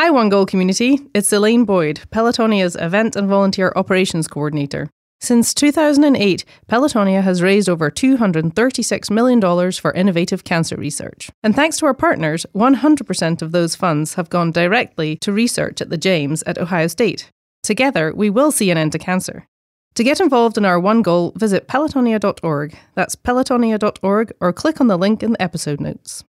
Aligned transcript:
Hi, 0.00 0.10
One 0.10 0.28
Goal 0.28 0.46
community. 0.46 1.00
It's 1.12 1.32
Elaine 1.32 1.64
Boyd, 1.64 2.02
Pelotonia's 2.12 2.76
Event 2.76 3.16
and 3.16 3.28
Volunteer 3.28 3.72
Operations 3.74 4.28
Coordinator. 4.28 4.88
Since 5.20 5.52
2008, 5.54 6.44
Pelotonia 6.68 7.20
has 7.20 7.42
raised 7.42 7.68
over 7.68 7.90
$236 7.90 9.10
million 9.10 9.72
for 9.72 9.92
innovative 9.94 10.44
cancer 10.44 10.76
research. 10.76 11.30
And 11.42 11.56
thanks 11.56 11.78
to 11.78 11.86
our 11.86 11.94
partners, 11.94 12.46
100% 12.54 13.42
of 13.42 13.50
those 13.50 13.74
funds 13.74 14.14
have 14.14 14.30
gone 14.30 14.52
directly 14.52 15.16
to 15.16 15.32
research 15.32 15.80
at 15.80 15.90
the 15.90 15.98
James 15.98 16.44
at 16.44 16.58
Ohio 16.58 16.86
State. 16.86 17.32
Together, 17.64 18.14
we 18.14 18.30
will 18.30 18.52
see 18.52 18.70
an 18.70 18.78
end 18.78 18.92
to 18.92 19.00
cancer. 19.00 19.48
To 19.96 20.04
get 20.04 20.20
involved 20.20 20.56
in 20.56 20.64
our 20.64 20.78
one 20.78 21.02
goal, 21.02 21.32
visit 21.34 21.66
pelotonia.org. 21.66 22.78
That's 22.94 23.16
pelotonia.org 23.16 24.32
or 24.40 24.52
click 24.52 24.80
on 24.80 24.86
the 24.86 24.96
link 24.96 25.24
in 25.24 25.32
the 25.32 25.42
episode 25.42 25.80
notes. 25.80 26.22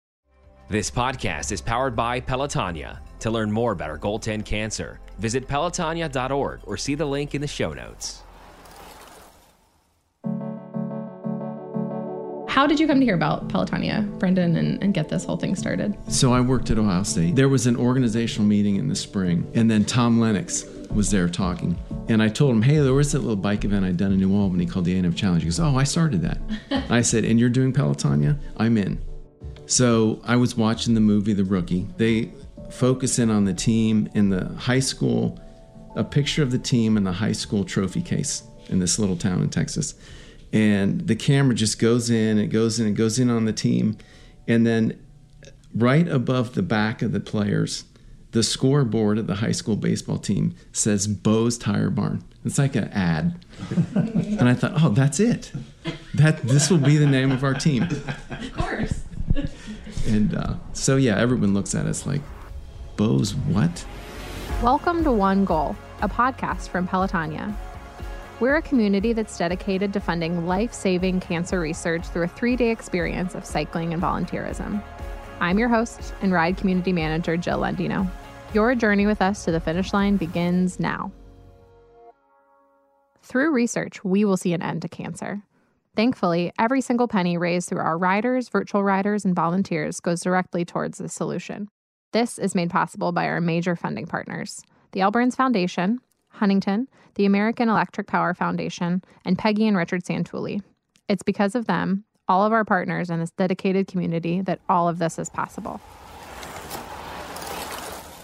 This 0.69 0.89
podcast 0.89 1.51
is 1.51 1.59
powered 1.59 1.97
by 1.97 2.21
Pelotonia. 2.21 2.99
To 3.19 3.31
learn 3.31 3.51
more 3.51 3.71
about 3.71 3.89
our 3.89 3.97
goal 3.97 4.19
10 4.19 4.43
cancer, 4.43 4.99
visit 5.17 5.47
pelotonia.org 5.47 6.59
or 6.63 6.77
see 6.77 6.95
the 6.95 7.05
link 7.05 7.33
in 7.33 7.41
the 7.41 7.47
show 7.47 7.73
notes. 7.73 8.23
How 12.57 12.65
did 12.65 12.79
you 12.79 12.87
come 12.87 12.99
to 12.99 13.05
hear 13.05 13.13
about 13.13 13.49
Pelotonia, 13.49 14.17
Brendan, 14.17 14.55
and, 14.55 14.81
and, 14.81 14.91
get 14.91 15.09
this 15.09 15.23
whole 15.23 15.37
thing 15.37 15.55
started? 15.55 15.95
So 16.11 16.33
I 16.33 16.41
worked 16.41 16.71
at 16.71 16.79
Ohio 16.79 17.03
State. 17.03 17.35
There 17.35 17.49
was 17.49 17.67
an 17.67 17.75
organizational 17.75 18.47
meeting 18.47 18.77
in 18.77 18.87
the 18.87 18.95
spring, 18.95 19.47
and 19.53 19.69
then 19.69 19.85
Tom 19.85 20.19
Lennox 20.19 20.65
was 20.89 21.11
there 21.11 21.29
talking. 21.29 21.77
And 22.09 22.19
I 22.19 22.29
told 22.29 22.55
him, 22.55 22.63
hey, 22.63 22.79
there 22.79 22.95
was 22.95 23.11
that 23.11 23.19
little 23.19 23.35
bike 23.35 23.63
event 23.63 23.85
I'd 23.85 23.97
done 23.97 24.11
in 24.11 24.19
New 24.19 24.35
Albany 24.35 24.65
called 24.65 24.85
the 24.85 24.95
A&M 24.95 25.13
Challenge. 25.13 25.43
He 25.43 25.49
goes, 25.49 25.59
oh, 25.59 25.77
I 25.77 25.83
started 25.83 26.23
that. 26.23 26.39
I 26.89 27.01
said, 27.01 27.25
and 27.25 27.39
you're 27.39 27.49
doing 27.49 27.73
Pelotonia? 27.73 28.39
I'm 28.57 28.75
in. 28.77 28.99
So 29.67 30.19
I 30.23 30.35
was 30.35 30.57
watching 30.57 30.95
the 30.95 30.99
movie 30.99 31.33
The 31.33 31.43
Rookie. 31.43 31.85
They 31.97 32.31
focus 32.69 33.19
in 33.19 33.29
on 33.29 33.45
the 33.45 33.53
team 33.53 34.09
in 34.13 34.29
the 34.29 34.45
high 34.53 34.79
school, 34.79 35.39
a 35.95 36.03
picture 36.03 36.43
of 36.43 36.51
the 36.51 36.59
team 36.59 36.97
in 36.97 37.03
the 37.03 37.13
high 37.13 37.31
school 37.31 37.63
trophy 37.63 38.01
case 38.01 38.43
in 38.69 38.79
this 38.79 38.99
little 38.99 39.17
town 39.17 39.41
in 39.41 39.49
Texas. 39.49 39.95
And 40.53 41.07
the 41.07 41.15
camera 41.15 41.55
just 41.55 41.79
goes 41.79 42.09
in, 42.09 42.37
it 42.37 42.47
goes 42.47 42.79
in, 42.79 42.87
it 42.87 42.93
goes 42.93 43.19
in 43.19 43.29
on 43.29 43.45
the 43.45 43.53
team. 43.53 43.97
And 44.47 44.65
then 44.65 44.99
right 45.75 46.07
above 46.07 46.55
the 46.55 46.63
back 46.63 47.01
of 47.01 47.11
the 47.11 47.19
players, 47.19 47.83
the 48.31 48.43
scoreboard 48.43 49.17
of 49.17 49.27
the 49.27 49.35
high 49.35 49.51
school 49.51 49.75
baseball 49.75 50.17
team 50.17 50.55
says 50.71 51.07
Bo's 51.07 51.57
Tire 51.57 51.89
Barn. 51.89 52.23
It's 52.45 52.57
like 52.57 52.75
an 52.75 52.89
ad. 52.89 53.43
and 53.95 54.47
I 54.47 54.53
thought, 54.53 54.73
oh, 54.81 54.89
that's 54.89 55.19
it. 55.19 55.51
That 56.13 56.41
this 56.43 56.69
will 56.69 56.77
be 56.77 56.97
the 56.97 57.07
name 57.07 57.31
of 57.31 57.43
our 57.43 57.53
team. 57.53 57.83
Of 57.83 58.53
course. 58.53 59.03
And 60.07 60.35
uh, 60.35 60.55
so 60.73 60.95
yeah, 60.95 61.17
everyone 61.17 61.53
looks 61.53 61.75
at 61.75 61.85
us 61.85 62.05
like, 62.05 62.21
Bo's 62.97 63.35
what? 63.35 63.85
Welcome 64.63 65.03
to 65.03 65.11
One 65.11 65.45
Goal, 65.45 65.75
a 66.01 66.09
podcast 66.09 66.69
from 66.69 66.87
Pelotonia. 66.87 67.55
We're 68.39 68.55
a 68.55 68.61
community 68.63 69.13
that's 69.13 69.37
dedicated 69.37 69.93
to 69.93 69.99
funding 69.99 70.47
life 70.47 70.73
saving 70.73 71.19
cancer 71.19 71.59
research 71.59 72.07
through 72.07 72.23
a 72.23 72.27
three 72.27 72.55
day 72.55 72.71
experience 72.71 73.35
of 73.35 73.45
cycling 73.45 73.93
and 73.93 74.01
volunteerism. 74.01 74.81
I'm 75.39 75.59
your 75.59 75.69
host 75.69 76.15
and 76.23 76.33
ride 76.33 76.57
community 76.57 76.91
manager, 76.91 77.37
Jill 77.37 77.59
Lendino. 77.59 78.09
Your 78.55 78.73
journey 78.73 79.05
with 79.05 79.21
us 79.21 79.45
to 79.45 79.51
the 79.51 79.59
finish 79.59 79.93
line 79.93 80.17
begins 80.17 80.79
now. 80.79 81.11
Through 83.21 83.51
research, 83.51 84.03
we 84.03 84.25
will 84.25 84.37
see 84.37 84.53
an 84.53 84.63
end 84.63 84.81
to 84.81 84.89
cancer. 84.89 85.43
Thankfully, 85.95 86.51
every 86.57 86.81
single 86.81 87.07
penny 87.07 87.37
raised 87.37 87.69
through 87.69 87.79
our 87.79 87.97
riders, 87.97 88.49
virtual 88.49 88.83
riders, 88.83 89.23
and 89.23 89.35
volunteers 89.35 89.99
goes 89.99 90.21
directly 90.21 90.65
towards 90.65 90.97
the 90.97 91.09
solution. 91.09 91.69
This 92.13 92.39
is 92.39 92.55
made 92.55 92.69
possible 92.69 93.11
by 93.11 93.27
our 93.27 93.41
major 93.41 93.75
funding 93.75 94.07
partners 94.07 94.61
the 94.93 95.01
L. 95.01 95.11
Brands 95.11 95.35
Foundation, 95.35 95.99
Huntington, 96.29 96.87
the 97.15 97.25
American 97.25 97.67
Electric 97.67 98.07
Power 98.07 98.33
Foundation, 98.33 99.03
and 99.25 99.37
Peggy 99.37 99.67
and 99.67 99.75
Richard 99.75 100.03
Santulli. 100.03 100.61
It's 101.09 101.23
because 101.23 101.55
of 101.55 101.67
them, 101.67 102.05
all 102.27 102.45
of 102.45 102.53
our 102.53 102.63
partners, 102.63 103.09
and 103.09 103.21
this 103.21 103.31
dedicated 103.31 103.87
community 103.87 104.41
that 104.41 104.61
all 104.69 104.87
of 104.87 104.97
this 104.97 105.19
is 105.19 105.29
possible. 105.29 105.81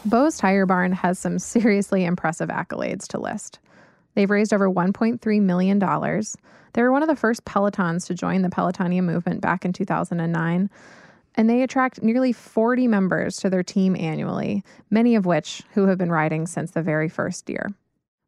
Bo's 0.06 0.38
Tire 0.38 0.66
Barn 0.66 0.94
has 0.94 1.20
some 1.20 1.38
seriously 1.38 2.06
impressive 2.06 2.50
accolades 2.50 3.08
to 3.08 3.20
list. 3.20 3.60
They've 4.16 4.30
raised 4.30 4.54
over 4.54 4.70
$1.3 4.70 5.42
million. 5.42 5.80
They 5.80 6.82
were 6.82 6.92
one 6.92 7.04
of 7.04 7.10
the 7.10 7.16
first 7.16 7.46
Pelotons 7.46 8.08
to 8.08 8.14
join 8.14 8.42
the 8.42 8.50
Pelotonia 8.50 9.04
movement 9.04 9.42
back 9.42 9.66
in 9.66 9.74
2009 9.74 10.70
and 11.36 11.50
they 11.50 11.62
attract 11.62 12.04
nearly 12.04 12.32
40 12.32 12.88
members 12.88 13.38
to 13.38 13.50
their 13.50 13.64
team 13.64 13.96
annually, 13.96 14.64
many 14.90 15.16
of 15.16 15.26
which 15.26 15.64
who 15.74 15.88
have 15.88 15.98
been 15.98 16.12
riding 16.12 16.48
since 16.48 16.72
the 16.72 16.82
very 16.82 17.10
first 17.10 17.50
year. 17.50 17.70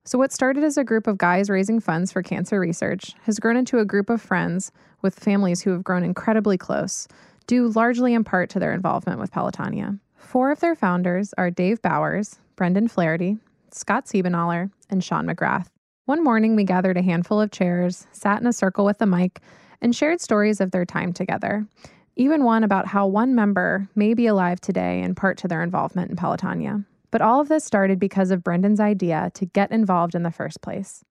So, 0.03 0.19
what 0.19 0.31
started 0.31 0.63
as 0.63 0.77
a 0.77 0.83
group 0.83 1.07
of 1.07 1.17
guys 1.17 1.49
raising 1.49 1.79
funds 1.79 2.11
for 2.11 2.21
cancer 2.21 2.59
research 2.59 3.15
has 3.23 3.39
grown 3.39 3.57
into 3.57 3.79
a 3.79 3.85
group 3.85 4.09
of 4.09 4.21
friends 4.21 4.71
with 5.01 5.19
families 5.19 5.61
who 5.61 5.71
have 5.71 5.83
grown 5.83 6.03
incredibly 6.03 6.57
close, 6.57 7.07
due 7.47 7.69
largely 7.69 8.13
in 8.13 8.23
part 8.23 8.49
to 8.51 8.59
their 8.59 8.73
involvement 8.73 9.19
with 9.19 9.31
Pelotonia. 9.31 9.99
Four 10.15 10.51
of 10.51 10.59
their 10.59 10.75
founders 10.75 11.33
are 11.37 11.49
Dave 11.49 11.81
Bowers, 11.81 12.39
Brendan 12.55 12.87
Flaherty, 12.87 13.37
Scott 13.71 14.05
Siebenaler, 14.05 14.69
and 14.89 15.03
Sean 15.03 15.25
McGrath. 15.25 15.67
One 16.05 16.23
morning, 16.23 16.55
we 16.55 16.63
gathered 16.63 16.97
a 16.97 17.01
handful 17.01 17.41
of 17.41 17.49
chairs, 17.49 18.05
sat 18.11 18.39
in 18.39 18.47
a 18.47 18.53
circle 18.53 18.85
with 18.85 19.01
a 19.01 19.07
mic, 19.07 19.41
and 19.81 19.95
shared 19.95 20.21
stories 20.21 20.61
of 20.61 20.69
their 20.69 20.85
time 20.85 21.13
together 21.13 21.65
even 22.15 22.43
one 22.43 22.63
about 22.63 22.87
how 22.87 23.07
one 23.07 23.35
member 23.35 23.89
may 23.95 24.13
be 24.13 24.25
alive 24.27 24.61
today 24.61 25.01
in 25.01 25.15
part 25.15 25.37
to 25.39 25.47
their 25.47 25.61
involvement 25.61 26.09
in 26.09 26.15
Pelotonia. 26.15 26.85
But 27.11 27.21
all 27.21 27.41
of 27.41 27.49
this 27.49 27.65
started 27.65 27.99
because 27.99 28.31
of 28.31 28.43
Brendan's 28.43 28.79
idea 28.79 29.31
to 29.33 29.45
get 29.45 29.71
involved 29.71 30.15
in 30.15 30.23
the 30.23 30.31
first 30.31 30.61
place. 30.61 31.03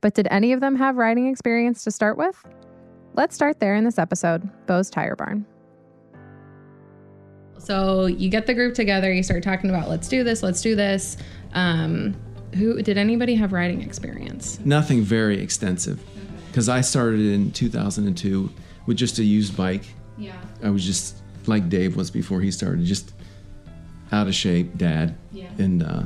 But 0.00 0.14
did 0.14 0.28
any 0.30 0.52
of 0.52 0.60
them 0.60 0.76
have 0.76 0.96
riding 0.96 1.28
experience 1.28 1.84
to 1.84 1.90
start 1.90 2.16
with? 2.16 2.42
Let's 3.14 3.34
start 3.34 3.60
there 3.60 3.74
in 3.74 3.84
this 3.84 3.98
episode 3.98 4.48
Bo's 4.66 4.88
Tire 4.88 5.16
Barn. 5.16 5.44
So 7.58 8.06
you 8.06 8.30
get 8.30 8.46
the 8.46 8.54
group 8.54 8.74
together, 8.74 9.12
you 9.12 9.22
start 9.22 9.42
talking 9.42 9.68
about 9.68 9.88
let's 9.88 10.08
do 10.08 10.24
this, 10.24 10.42
let's 10.42 10.62
do 10.62 10.74
this. 10.74 11.16
Um, 11.52 12.16
who 12.54 12.80
did 12.82 12.96
anybody 12.96 13.34
have 13.34 13.52
riding 13.52 13.82
experience? 13.82 14.60
Nothing 14.64 15.02
very 15.02 15.42
extensive, 15.42 16.02
because 16.46 16.68
I 16.68 16.80
started 16.80 17.20
in 17.20 17.50
2002 17.50 18.50
with 18.86 18.96
just 18.96 19.18
a 19.18 19.24
used 19.24 19.56
bike 19.56 19.84
yeah. 20.18 20.40
I 20.62 20.70
was 20.70 20.84
just 20.84 21.16
like 21.46 21.68
Dave 21.68 21.96
was 21.96 22.10
before 22.10 22.40
he 22.40 22.50
started, 22.50 22.84
just 22.84 23.12
out 24.12 24.26
of 24.26 24.34
shape, 24.34 24.76
dad. 24.76 25.16
Yeah. 25.32 25.50
And 25.58 25.82
uh, 25.82 26.02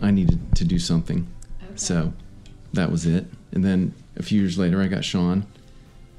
I 0.00 0.10
needed 0.10 0.40
to 0.56 0.64
do 0.64 0.78
something. 0.78 1.26
Okay. 1.62 1.72
So 1.76 2.12
that 2.72 2.90
was 2.90 3.06
it. 3.06 3.26
And 3.52 3.64
then 3.64 3.94
a 4.16 4.22
few 4.22 4.40
years 4.40 4.58
later, 4.58 4.82
I 4.82 4.88
got 4.88 5.04
Sean. 5.04 5.46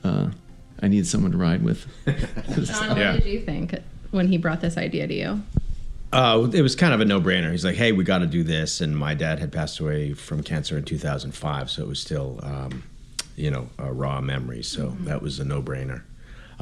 Uh, 0.04 0.30
I 0.82 0.88
needed 0.88 1.08
someone 1.08 1.32
to 1.32 1.38
ride 1.38 1.64
with. 1.64 1.88
Sean, 2.66 2.98
yeah. 2.98 3.14
what 3.14 3.24
did 3.24 3.32
you 3.32 3.42
think 3.42 3.76
when 4.12 4.28
he 4.28 4.38
brought 4.38 4.62
this 4.62 4.78
idea 4.78 5.08
to 5.08 5.14
you? 5.14 5.42
Uh, 6.12 6.48
it 6.54 6.62
was 6.62 6.76
kind 6.76 6.94
of 6.94 7.02
a 7.02 7.06
no-brainer. 7.06 7.52
He's 7.52 7.66
like, 7.66 7.76
"Hey, 7.76 7.92
we 7.92 8.04
got 8.04 8.20
to 8.20 8.28
do 8.28 8.44
this." 8.44 8.82
And 8.82 8.96
my 8.96 9.16
dad 9.16 9.40
had 9.40 9.52
passed 9.52 9.80
away 9.80 10.14
from 10.14 10.44
cancer 10.44 10.78
in 10.78 10.84
2005, 10.84 11.72
so 11.72 11.82
it 11.82 11.88
was 11.88 12.00
still, 12.00 12.40
um, 12.44 12.84
you 13.36 13.50
know, 13.50 13.70
a 13.80 13.92
raw 13.92 14.22
memory. 14.22 14.62
So 14.62 14.90
mm-hmm. 14.90 15.06
that 15.06 15.24
was 15.24 15.40
a 15.40 15.46
no-brainer 15.46 16.04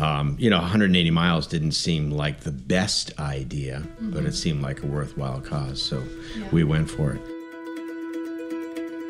um, 0.02 0.36
you 0.40 0.50
know, 0.50 0.60
180 0.60 1.12
miles 1.12 1.46
didn't 1.48 1.74
seem 1.74 2.12
like 2.12 2.42
the 2.42 2.52
best 2.52 3.18
idea, 3.20 3.80
mm-hmm. 3.80 4.12
but 4.12 4.26
it 4.26 4.34
seemed 4.34 4.62
like 4.62 4.82
a 4.82 4.88
worthwhile 4.88 5.40
cause. 5.42 5.82
So 5.82 6.04
yeah. 6.36 6.48
we 6.52 6.64
went 6.64 6.90
for 6.90 7.14
it. 7.14 7.22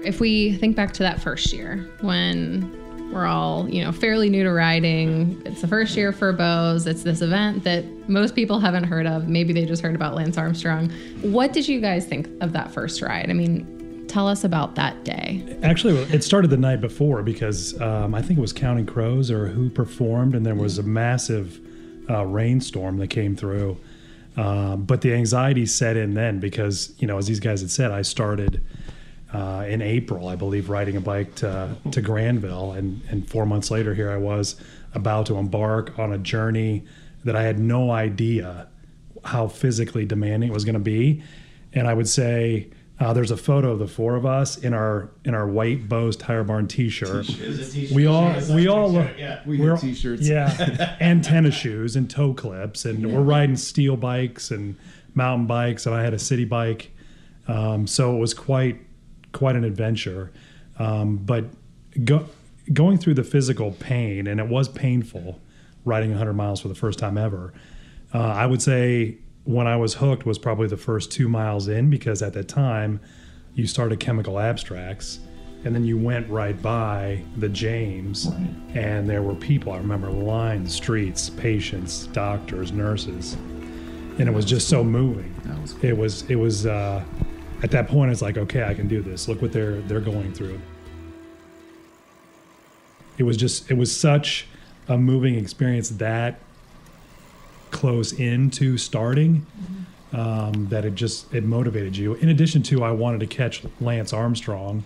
If 0.03 0.19
we 0.19 0.57
think 0.57 0.75
back 0.75 0.93
to 0.93 1.03
that 1.03 1.21
first 1.21 1.53
year 1.53 1.89
when 2.01 2.77
we're 3.13 3.25
all, 3.25 3.69
you 3.69 3.83
know, 3.83 3.91
fairly 3.91 4.29
new 4.29 4.43
to 4.43 4.51
riding, 4.51 5.41
it's 5.45 5.61
the 5.61 5.67
first 5.67 5.95
year 5.95 6.11
for 6.11 6.33
Bo's. 6.33 6.87
It's 6.87 7.03
this 7.03 7.21
event 7.21 7.63
that 7.63 7.85
most 8.09 8.35
people 8.35 8.59
haven't 8.59 8.85
heard 8.85 9.05
of. 9.05 9.27
Maybe 9.27 9.53
they 9.53 9.65
just 9.65 9.81
heard 9.81 9.95
about 9.95 10.15
Lance 10.15 10.37
Armstrong. 10.37 10.89
What 11.21 11.53
did 11.53 11.67
you 11.67 11.79
guys 11.79 12.05
think 12.05 12.27
of 12.41 12.53
that 12.53 12.71
first 12.71 13.01
ride? 13.01 13.29
I 13.29 13.33
mean, 13.33 13.80
Tell 14.11 14.27
us 14.27 14.43
about 14.43 14.75
that 14.75 15.05
day. 15.05 15.57
Actually, 15.63 15.95
it 16.13 16.21
started 16.21 16.49
the 16.49 16.57
night 16.57 16.81
before 16.81 17.23
because 17.23 17.79
um, 17.79 18.13
I 18.13 18.21
think 18.21 18.37
it 18.37 18.41
was 18.41 18.51
Counting 18.51 18.85
Crows 18.85 19.31
or 19.31 19.47
who 19.47 19.69
performed, 19.69 20.35
and 20.35 20.45
there 20.45 20.53
was 20.53 20.77
a 20.77 20.83
massive 20.83 21.61
uh, 22.09 22.25
rainstorm 22.25 22.97
that 22.97 23.07
came 23.07 23.37
through. 23.37 23.77
Um, 24.35 24.83
but 24.83 24.99
the 24.99 25.13
anxiety 25.13 25.65
set 25.65 25.95
in 25.95 26.13
then 26.13 26.41
because, 26.41 26.93
you 26.97 27.07
know, 27.07 27.17
as 27.19 27.27
these 27.27 27.39
guys 27.39 27.61
had 27.61 27.71
said, 27.71 27.91
I 27.91 28.01
started 28.01 28.61
uh, 29.33 29.63
in 29.69 29.81
April, 29.81 30.27
I 30.27 30.35
believe, 30.35 30.69
riding 30.69 30.97
a 30.97 31.01
bike 31.01 31.33
to, 31.35 31.73
to 31.91 32.01
Granville. 32.01 32.73
And, 32.73 33.01
and 33.09 33.29
four 33.29 33.45
months 33.45 33.71
later, 33.71 33.93
here 33.93 34.11
I 34.11 34.17
was 34.17 34.57
about 34.93 35.25
to 35.27 35.37
embark 35.37 35.97
on 35.97 36.11
a 36.11 36.17
journey 36.17 36.83
that 37.23 37.37
I 37.37 37.43
had 37.43 37.59
no 37.59 37.91
idea 37.91 38.67
how 39.23 39.47
physically 39.47 40.05
demanding 40.05 40.49
it 40.49 40.53
was 40.53 40.65
going 40.65 40.73
to 40.73 40.79
be. 40.79 41.23
And 41.71 41.87
I 41.87 41.93
would 41.93 42.09
say, 42.09 42.71
uh, 43.01 43.13
there's 43.13 43.31
a 43.31 43.37
photo 43.37 43.71
of 43.71 43.79
the 43.79 43.87
four 43.87 44.15
of 44.15 44.27
us 44.27 44.57
in 44.57 44.75
our 44.75 45.09
in 45.25 45.33
our 45.33 45.47
white 45.47 45.89
Bo's 45.89 46.15
Tire 46.15 46.43
Barn 46.43 46.67
T-shirt. 46.67 47.25
T-shirt. 47.25 47.91
We 47.95 48.05
all 48.05 48.31
we 48.53 48.67
all 48.67 48.91
look 48.91 49.09
yeah. 49.17 49.41
we 49.43 49.59
have 49.61 49.81
T-shirts. 49.81 50.29
Yeah, 50.29 50.95
and 50.99 51.23
tennis 51.23 51.55
shoes 51.55 51.95
and 51.95 52.07
toe 52.07 52.35
clips, 52.35 52.85
and 52.85 53.01
yeah. 53.01 53.07
we're 53.07 53.23
riding 53.23 53.55
steel 53.55 53.97
bikes 53.97 54.51
and 54.51 54.77
mountain 55.15 55.47
bikes, 55.47 55.87
and 55.87 55.95
I 55.95 56.03
had 56.03 56.13
a 56.13 56.19
city 56.19 56.45
bike. 56.45 56.91
Um, 57.47 57.87
so 57.87 58.15
it 58.15 58.19
was 58.19 58.35
quite 58.35 58.79
quite 59.31 59.55
an 59.55 59.63
adventure. 59.63 60.31
Um, 60.77 61.17
but 61.17 61.45
go, 62.05 62.27
going 62.71 62.99
through 62.99 63.15
the 63.15 63.23
physical 63.23 63.71
pain, 63.71 64.27
and 64.27 64.39
it 64.39 64.47
was 64.47 64.69
painful 64.69 65.39
riding 65.85 66.11
100 66.11 66.33
miles 66.33 66.61
for 66.61 66.67
the 66.67 66.75
first 66.75 66.99
time 66.99 67.17
ever. 67.17 67.51
Uh, 68.13 68.19
I 68.19 68.45
would 68.45 68.61
say 68.61 69.17
when 69.43 69.67
I 69.67 69.75
was 69.75 69.95
hooked 69.95 70.25
was 70.25 70.37
probably 70.37 70.67
the 70.67 70.77
first 70.77 71.11
two 71.11 71.27
miles 71.27 71.67
in 71.67 71.89
because 71.89 72.21
at 72.21 72.33
that 72.33 72.47
time 72.47 72.99
you 73.55 73.67
started 73.67 73.99
chemical 73.99 74.39
abstracts 74.39 75.19
and 75.63 75.75
then 75.75 75.83
you 75.83 75.97
went 75.97 76.27
right 76.29 76.59
by 76.61 77.23
the 77.37 77.49
James 77.49 78.25
and 78.73 79.09
there 79.09 79.21
were 79.21 79.35
people. 79.35 79.71
I 79.73 79.77
remember 79.77 80.09
lines, 80.09 80.73
streets, 80.73 81.29
patients, 81.29 82.07
doctors, 82.07 82.71
nurses, 82.71 83.33
and 83.33 84.21
it 84.21 84.33
was 84.33 84.45
just 84.45 84.69
so 84.69 84.83
moving. 84.83 85.33
was 85.61 85.83
It 85.83 85.97
was 85.97 86.23
it 86.29 86.35
was 86.35 86.65
uh, 86.65 87.03
at 87.63 87.71
that 87.71 87.87
point 87.87 88.11
it's 88.11 88.21
like 88.21 88.37
okay 88.37 88.63
I 88.63 88.73
can 88.73 88.87
do 88.87 89.01
this. 89.01 89.27
Look 89.27 89.41
what 89.41 89.51
they're 89.51 89.81
they're 89.81 90.01
going 90.01 90.33
through. 90.33 90.59
It 93.17 93.23
was 93.23 93.37
just 93.37 93.69
it 93.69 93.75
was 93.75 93.95
such 93.95 94.47
a 94.87 94.97
moving 94.97 95.35
experience 95.35 95.89
that 95.89 96.39
close 97.71 98.11
into 98.13 98.77
starting 98.77 99.45
um, 100.13 100.67
that 100.69 100.83
it 100.85 100.95
just 100.95 101.33
it 101.33 101.43
motivated 101.43 101.95
you. 101.97 102.13
In 102.15 102.29
addition 102.29 102.61
to, 102.63 102.83
I 102.83 102.91
wanted 102.91 103.19
to 103.21 103.27
catch 103.27 103.63
Lance 103.79 104.11
Armstrong, 104.13 104.83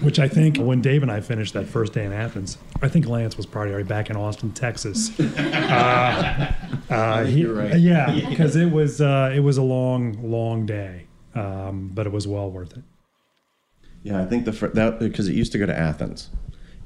which 0.00 0.18
I 0.18 0.28
think 0.28 0.56
when 0.58 0.80
Dave 0.80 1.02
and 1.02 1.12
I 1.12 1.20
finished 1.20 1.52
that 1.54 1.66
first 1.66 1.92
day 1.92 2.04
in 2.04 2.12
Athens, 2.12 2.56
I 2.80 2.88
think 2.88 3.06
Lance 3.06 3.36
was 3.36 3.44
probably 3.46 3.72
already 3.72 3.88
back 3.88 4.08
in 4.10 4.16
Austin, 4.16 4.52
Texas. 4.52 5.10
Uh, 5.38 6.52
uh, 6.90 7.24
he- 7.24 7.40
You're 7.40 7.54
right. 7.54 7.78
Yeah, 7.78 8.12
because 8.28 8.54
it 8.56 8.70
was 8.70 9.00
uh, 9.00 9.32
it 9.34 9.40
was 9.40 9.56
a 9.56 9.62
long, 9.62 10.30
long 10.30 10.66
day, 10.66 11.06
um, 11.34 11.90
but 11.94 12.06
it 12.06 12.12
was 12.12 12.26
well 12.28 12.50
worth 12.50 12.76
it. 12.76 12.82
Yeah, 14.02 14.20
I 14.20 14.26
think 14.26 14.44
the 14.44 14.52
fir- 14.52 14.68
that 14.70 14.98
because 14.98 15.28
it 15.28 15.34
used 15.34 15.52
to 15.52 15.58
go 15.58 15.64
to 15.66 15.78
Athens, 15.78 16.28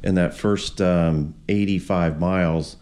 and 0.04 0.16
that 0.16 0.34
first 0.34 0.81
um, 0.81 1.34
85 1.49 2.20
miles, 2.20 2.76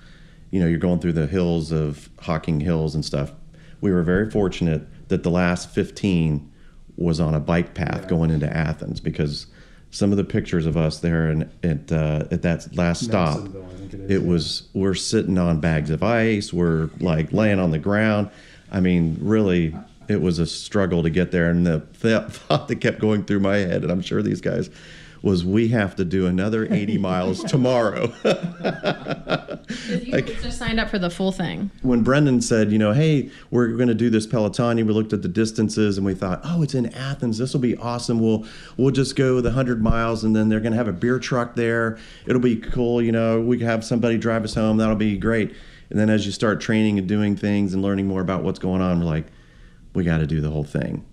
you 0.55 0.61
know, 0.61 0.69
you're 0.69 0.79
going 0.79 1.01
through 1.01 1.15
the 1.15 1.27
hills 1.27 1.73
of 1.73 2.09
Hocking 2.21 2.61
Hills 2.61 2.95
and 2.95 3.05
stuff. 3.05 3.33
We 3.81 3.91
were 3.91 4.05
very 4.05 4.31
fortunate 4.31 4.87
that 5.09 5.25
the 5.25 5.31
last 5.31 5.69
15 5.71 6.49
was 6.97 7.19
on 7.19 7.35
a 7.35 7.41
bike 7.41 7.75
path 7.75 8.07
going 8.07 8.31
into 8.31 8.49
Athens 8.57 9.01
because 9.01 9.49
some 9.91 10.13
of 10.13 10.17
the 10.17 10.23
pictures 10.23 10.65
of 10.65 10.77
us 10.77 11.01
there 11.01 11.27
and 11.27 11.51
at 11.65 11.91
uh, 11.91 12.27
at 12.31 12.43
that 12.43 12.69
last 12.77 13.03
stop, 13.03 13.41
it 13.41 13.95
is, 13.95 14.11
it 14.13 14.23
yeah. 14.23 14.29
was 14.29 14.69
we're 14.75 14.95
sitting 14.95 15.39
on 15.39 15.59
bags 15.59 15.91
of 15.91 16.05
ice, 16.05 16.53
we're 16.53 16.89
like 17.01 17.33
laying 17.33 17.59
on 17.59 17.73
the 17.73 17.81
ground. 17.81 18.31
I 18.71 18.79
mean, 18.79 19.19
really, 19.21 19.77
it 20.07 20.21
was 20.21 20.39
a 20.39 20.47
struggle 20.47 21.03
to 21.03 21.11
get 21.11 21.33
there. 21.33 21.51
And 21.51 21.67
the 21.67 21.81
thought 22.31 22.69
that 22.69 22.77
kept 22.77 23.01
going 23.01 23.25
through 23.25 23.41
my 23.41 23.57
head, 23.57 23.83
and 23.83 23.91
I'm 23.91 24.03
sure 24.03 24.23
these 24.23 24.41
guys, 24.41 24.71
was 25.21 25.45
we 25.45 25.69
have 25.69 25.97
to 25.97 26.05
do 26.05 26.27
another 26.27 26.73
80 26.73 26.99
miles 26.99 27.43
tomorrow. 27.49 28.13
You 30.17 30.35
just 30.37 30.59
signed 30.59 30.79
up 30.79 30.91
for 30.91 30.99
the 30.99 31.11
full 31.11 31.33
thing. 31.33 31.71
when 31.83 32.03
Brendan 32.03 32.41
said, 32.41 32.71
you 32.71 32.79
know, 32.79 32.93
hey, 32.93 33.31
we're 33.51 33.69
going 33.69 33.89
to 33.89 33.95
do 33.95 34.11
this 34.11 34.27
Peloton, 34.27 34.77
we 34.77 34.93
looked 34.93 35.13
at 35.13 35.23
the 35.23 35.29
distances 35.29 35.97
and 35.97 36.07
we 36.07 36.15
thought, 36.15 36.41
oh, 36.45 36.63
it's 36.63 36.75
in 36.75 36.93
Athens. 36.95 37.39
This 37.39 37.53
will 37.53 37.61
be 37.61 37.77
awesome. 37.77 38.21
We'll 38.21 38.47
we'll 38.77 38.93
just 38.93 39.17
go 39.17 39.41
the 39.41 39.53
hundred 39.53 39.83
miles 39.83 40.25
and 40.25 40.35
then 40.35 40.49
they're 40.49 40.61
going 40.61 40.73
to 40.73 40.79
have 40.79 40.89
a 40.89 40.93
beer 40.93 41.19
truck 41.19 41.55
there. 41.57 41.99
It'll 42.27 42.41
be 42.41 42.57
cool. 42.57 43.03
You 43.03 43.13
know, 43.13 43.41
we 43.41 43.59
can 43.59 43.67
have 43.67 43.85
somebody 43.85 44.17
drive 44.17 44.45
us 44.45 44.55
home. 44.55 44.77
That'll 44.77 44.95
be 44.95 45.17
great. 45.17 45.55
And 45.91 45.99
then 45.99 46.11
as 46.11 46.27
you 46.27 46.33
start 46.33 46.61
training 46.61 46.99
and 46.99 47.09
doing 47.09 47.37
things 47.37 47.75
and 47.75 47.83
learning 47.83 48.07
more 48.07 48.21
about 48.21 48.43
what's 48.43 48.59
going 48.59 48.81
on, 48.81 49.01
we're 49.01 49.07
like, 49.07 49.27
we 49.95 50.05
got 50.05 50.19
to 50.19 50.27
do 50.27 50.41
the 50.41 50.51
whole 50.51 50.65
thing. 50.65 51.05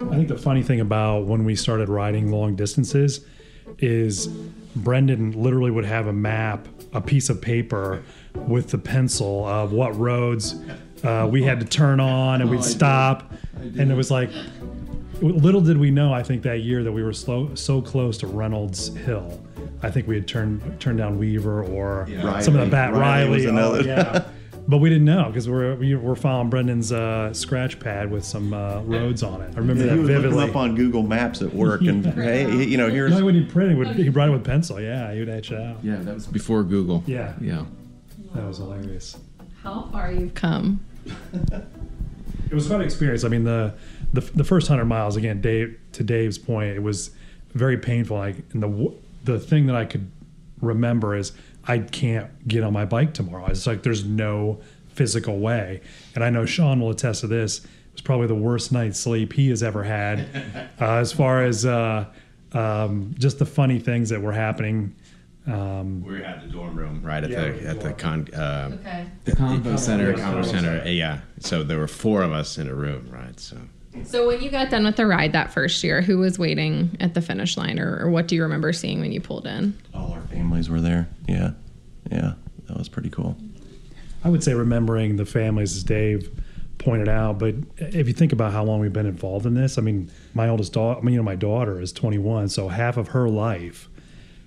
I 0.00 0.16
think 0.16 0.28
the 0.28 0.38
funny 0.38 0.62
thing 0.62 0.80
about 0.80 1.26
when 1.26 1.44
we 1.44 1.56
started 1.56 1.88
riding 1.88 2.30
long 2.30 2.54
distances 2.54 3.24
is 3.78 4.28
Brendan 4.76 5.32
literally 5.32 5.70
would 5.70 5.84
have 5.84 6.06
a 6.06 6.12
map, 6.12 6.66
a 6.92 7.00
piece 7.00 7.28
of 7.30 7.40
paper 7.40 8.02
with 8.34 8.70
the 8.70 8.78
pencil 8.78 9.44
of 9.46 9.72
what 9.72 9.96
roads 9.96 10.56
uh, 11.04 11.28
we 11.30 11.42
had 11.42 11.60
to 11.60 11.66
turn 11.66 12.00
on 12.00 12.40
and 12.40 12.50
we'd 12.50 12.64
stop. 12.64 13.32
And 13.54 13.90
it 13.90 13.94
was 13.94 14.10
like, 14.10 14.30
little 15.20 15.60
did 15.60 15.78
we 15.78 15.90
know, 15.90 16.12
I 16.12 16.22
think 16.22 16.42
that 16.42 16.60
year 16.60 16.82
that 16.84 16.92
we 16.92 17.02
were 17.02 17.12
slow, 17.12 17.54
so 17.54 17.80
close 17.80 18.18
to 18.18 18.26
Reynolds 18.26 18.88
Hill. 18.96 19.40
I 19.82 19.90
think 19.90 20.06
we 20.06 20.14
had 20.14 20.28
turned 20.28 20.80
turned 20.80 20.98
down 20.98 21.18
Weaver 21.18 21.64
or 21.64 22.06
some 22.40 22.54
of 22.54 22.60
the 22.60 22.70
bat 22.70 22.92
Riley 22.92 23.30
was 23.30 23.46
Riley. 23.46 23.80
oh, 23.80 23.84
yeah. 23.84 24.24
But 24.68 24.78
we 24.78 24.88
didn't 24.88 25.04
know 25.06 25.24
because 25.26 25.48
we're 25.48 25.74
we 25.74 25.94
were 25.94 26.14
following 26.14 26.48
Brendan's 26.48 26.92
uh, 26.92 27.32
scratch 27.34 27.80
pad 27.80 28.10
with 28.10 28.24
some 28.24 28.54
uh, 28.54 28.80
roads 28.82 29.22
on 29.22 29.40
it. 29.42 29.52
I 29.54 29.58
remember 29.58 29.82
he 29.82 29.88
that 29.88 29.98
was 29.98 30.08
looking 30.08 30.22
vividly. 30.22 30.50
up 30.50 30.56
on 30.56 30.74
Google 30.76 31.02
Maps 31.02 31.42
at 31.42 31.52
work 31.52 31.80
and 31.82 32.06
hey, 32.14 32.64
you 32.64 32.76
know, 32.76 32.88
here's 32.88 33.10
No, 33.12 33.24
when 33.24 33.34
he 33.34 33.44
printed, 33.44 33.76
would 33.76 33.88
he 33.88 34.08
write 34.08 34.28
it 34.28 34.32
with 34.32 34.44
pencil? 34.44 34.80
Yeah, 34.80 35.12
he 35.12 35.18
would 35.18 35.28
etch 35.28 35.50
it 35.50 35.60
out. 35.60 35.78
Yeah, 35.82 35.96
that 35.96 36.14
was 36.14 36.26
before 36.26 36.62
Google. 36.62 37.02
Yeah. 37.06 37.34
Yeah. 37.40 37.64
That 38.34 38.46
was 38.46 38.58
hilarious. 38.58 39.18
How 39.62 39.88
far 39.92 40.12
you've 40.12 40.34
come. 40.34 40.80
It 42.50 42.54
was 42.54 42.66
quite 42.68 42.76
an 42.76 42.82
experience. 42.82 43.24
I 43.24 43.28
mean, 43.28 43.44
the 43.44 43.74
the, 44.12 44.20
the 44.20 44.44
first 44.44 44.68
hundred 44.68 44.84
miles 44.84 45.16
again, 45.16 45.40
Dave 45.40 45.78
to 45.92 46.04
Dave's 46.04 46.38
point, 46.38 46.76
it 46.76 46.82
was 46.82 47.10
very 47.54 47.78
painful. 47.78 48.16
Like, 48.18 48.36
and 48.52 48.62
the 48.62 48.94
the 49.24 49.38
thing 49.38 49.66
that 49.66 49.76
I 49.76 49.84
could 49.86 50.10
remember 50.60 51.16
is 51.16 51.32
I 51.66 51.78
can't 51.78 52.46
get 52.48 52.62
on 52.64 52.72
my 52.72 52.84
bike 52.84 53.14
tomorrow. 53.14 53.46
It's 53.46 53.66
like 53.66 53.82
there's 53.82 54.04
no 54.04 54.60
physical 54.88 55.38
way, 55.38 55.80
and 56.14 56.22
I 56.24 56.30
know 56.30 56.44
Sean 56.44 56.80
will 56.80 56.90
attest 56.90 57.20
to 57.22 57.26
this. 57.26 57.58
It 57.64 57.66
was 57.94 58.00
probably 58.02 58.26
the 58.26 58.34
worst 58.34 58.72
night's 58.72 58.98
sleep 58.98 59.32
he 59.32 59.48
has 59.50 59.62
ever 59.62 59.82
had, 59.84 60.20
uh, 60.80 60.84
as 60.94 61.12
far 61.12 61.44
as 61.44 61.64
uh, 61.66 62.06
um, 62.52 63.14
just 63.18 63.38
the 63.38 63.46
funny 63.46 63.78
things 63.78 64.08
that 64.10 64.20
were 64.20 64.32
happening. 64.32 64.94
Um, 65.46 66.02
We 66.04 66.18
were 66.18 66.24
at 66.24 66.40
the 66.42 66.48
dorm 66.48 66.76
room 66.76 67.00
right 67.02 67.24
at 67.24 67.30
Yeah, 67.30 67.50
the 67.50 67.66
at 67.68 67.80
the 67.80 67.92
con. 67.92 68.28
Uh, 68.32 68.70
Okay. 68.80 69.06
The 69.24 69.32
Convo 69.32 69.78
Center. 69.78 70.12
the 70.16 70.22
convo 70.22 70.44
center. 70.44 70.88
Yeah. 70.88 71.20
So 71.40 71.62
there 71.64 71.78
were 71.78 71.88
four 71.88 72.22
of 72.22 72.30
us 72.32 72.58
in 72.58 72.68
a 72.68 72.74
room, 72.74 73.08
right? 73.10 73.38
So 73.40 73.56
So 74.04 74.26
when 74.26 74.42
you 74.42 74.50
got 74.50 74.70
done 74.70 74.84
with 74.84 74.96
the 74.96 75.06
ride 75.06 75.32
that 75.32 75.52
first 75.52 75.84
year, 75.84 76.00
who 76.00 76.18
was 76.18 76.38
waiting 76.38 76.96
at 77.00 77.14
the 77.14 77.20
finish 77.20 77.56
line, 77.56 77.78
or, 77.78 77.98
or 77.98 78.10
what 78.10 78.26
do 78.26 78.34
you 78.34 78.42
remember 78.42 78.72
seeing 78.72 79.00
when 79.00 79.12
you 79.12 79.20
pulled 79.20 79.46
in? 79.46 79.78
all 79.94 80.12
our 80.12 80.22
families 80.22 80.70
were 80.70 80.80
there. 80.80 81.08
Yeah. 81.28 81.52
Yeah. 82.10 82.34
That 82.68 82.78
was 82.78 82.88
pretty 82.88 83.10
cool. 83.10 83.36
I 84.24 84.30
would 84.30 84.42
say 84.42 84.54
remembering 84.54 85.16
the 85.16 85.26
families, 85.26 85.76
as 85.76 85.84
Dave 85.84 86.30
pointed 86.78 87.08
out. 87.08 87.38
But 87.38 87.54
if 87.76 88.08
you 88.08 88.14
think 88.14 88.32
about 88.32 88.52
how 88.52 88.64
long 88.64 88.80
we've 88.80 88.92
been 88.92 89.06
involved 89.06 89.46
in 89.46 89.54
this, 89.54 89.78
I 89.78 89.82
mean, 89.82 90.10
my 90.34 90.48
oldest 90.48 90.72
daughter, 90.72 91.00
I 91.00 91.02
mean, 91.02 91.14
you 91.14 91.20
know, 91.20 91.24
my 91.24 91.36
daughter 91.36 91.80
is 91.80 91.92
21, 91.92 92.48
so 92.48 92.68
half 92.68 92.96
of 92.96 93.08
her 93.08 93.28
life, 93.28 93.88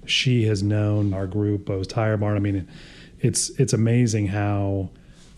she 0.05 0.45
has 0.45 0.61
known 0.61 1.13
our 1.13 1.27
group, 1.27 1.65
Bo's 1.65 1.87
Tire 1.87 2.17
Barn. 2.17 2.35
I 2.35 2.39
mean, 2.39 2.67
it's 3.19 3.49
it's 3.51 3.73
amazing 3.73 4.27
how 4.27 4.89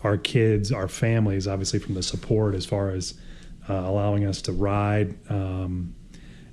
our 0.02 0.16
kids, 0.16 0.70
our 0.72 0.88
families, 0.88 1.48
obviously 1.48 1.78
from 1.78 1.94
the 1.94 2.02
support 2.02 2.54
as 2.54 2.66
far 2.66 2.90
as 2.90 3.14
uh, 3.68 3.74
allowing 3.74 4.24
us 4.24 4.42
to 4.42 4.52
ride, 4.52 5.16
um, 5.30 5.94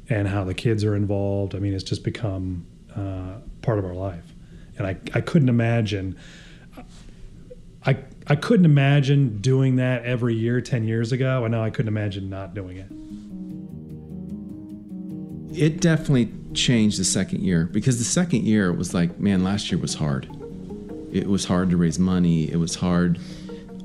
and 0.09 0.27
how 0.27 0.43
the 0.43 0.53
kids 0.53 0.83
are 0.83 0.95
involved. 0.95 1.55
I 1.55 1.59
mean, 1.59 1.73
it's 1.73 1.83
just 1.83 2.03
become 2.03 2.65
uh, 2.95 3.39
part 3.61 3.79
of 3.79 3.85
our 3.85 3.93
life, 3.93 4.33
and 4.77 4.87
I 4.87 4.97
I 5.13 5.21
couldn't 5.21 5.49
imagine. 5.49 6.17
I 7.85 7.97
I 8.27 8.35
couldn't 8.35 8.65
imagine 8.65 9.37
doing 9.37 9.75
that 9.75 10.03
every 10.03 10.33
year 10.33 10.59
10 10.59 10.85
years 10.85 11.11
ago. 11.11 11.45
I 11.45 11.47
know 11.47 11.63
I 11.63 11.69
couldn't 11.69 11.89
imagine 11.89 12.29
not 12.29 12.55
doing 12.55 12.77
it. 12.77 12.87
It 15.57 15.79
definitely 15.79 16.31
changed 16.53 16.99
the 16.99 17.03
second 17.03 17.41
year 17.41 17.65
because 17.65 17.99
the 17.99 18.03
second 18.03 18.43
year 18.43 18.73
was 18.73 18.93
like, 18.93 19.19
man, 19.19 19.43
last 19.43 19.71
year 19.71 19.79
was 19.79 19.93
hard. 19.93 20.27
It 21.11 21.27
was 21.27 21.45
hard 21.45 21.69
to 21.69 21.77
raise 21.77 21.99
money. 21.99 22.51
It 22.51 22.57
was 22.57 22.75
hard. 22.75 23.19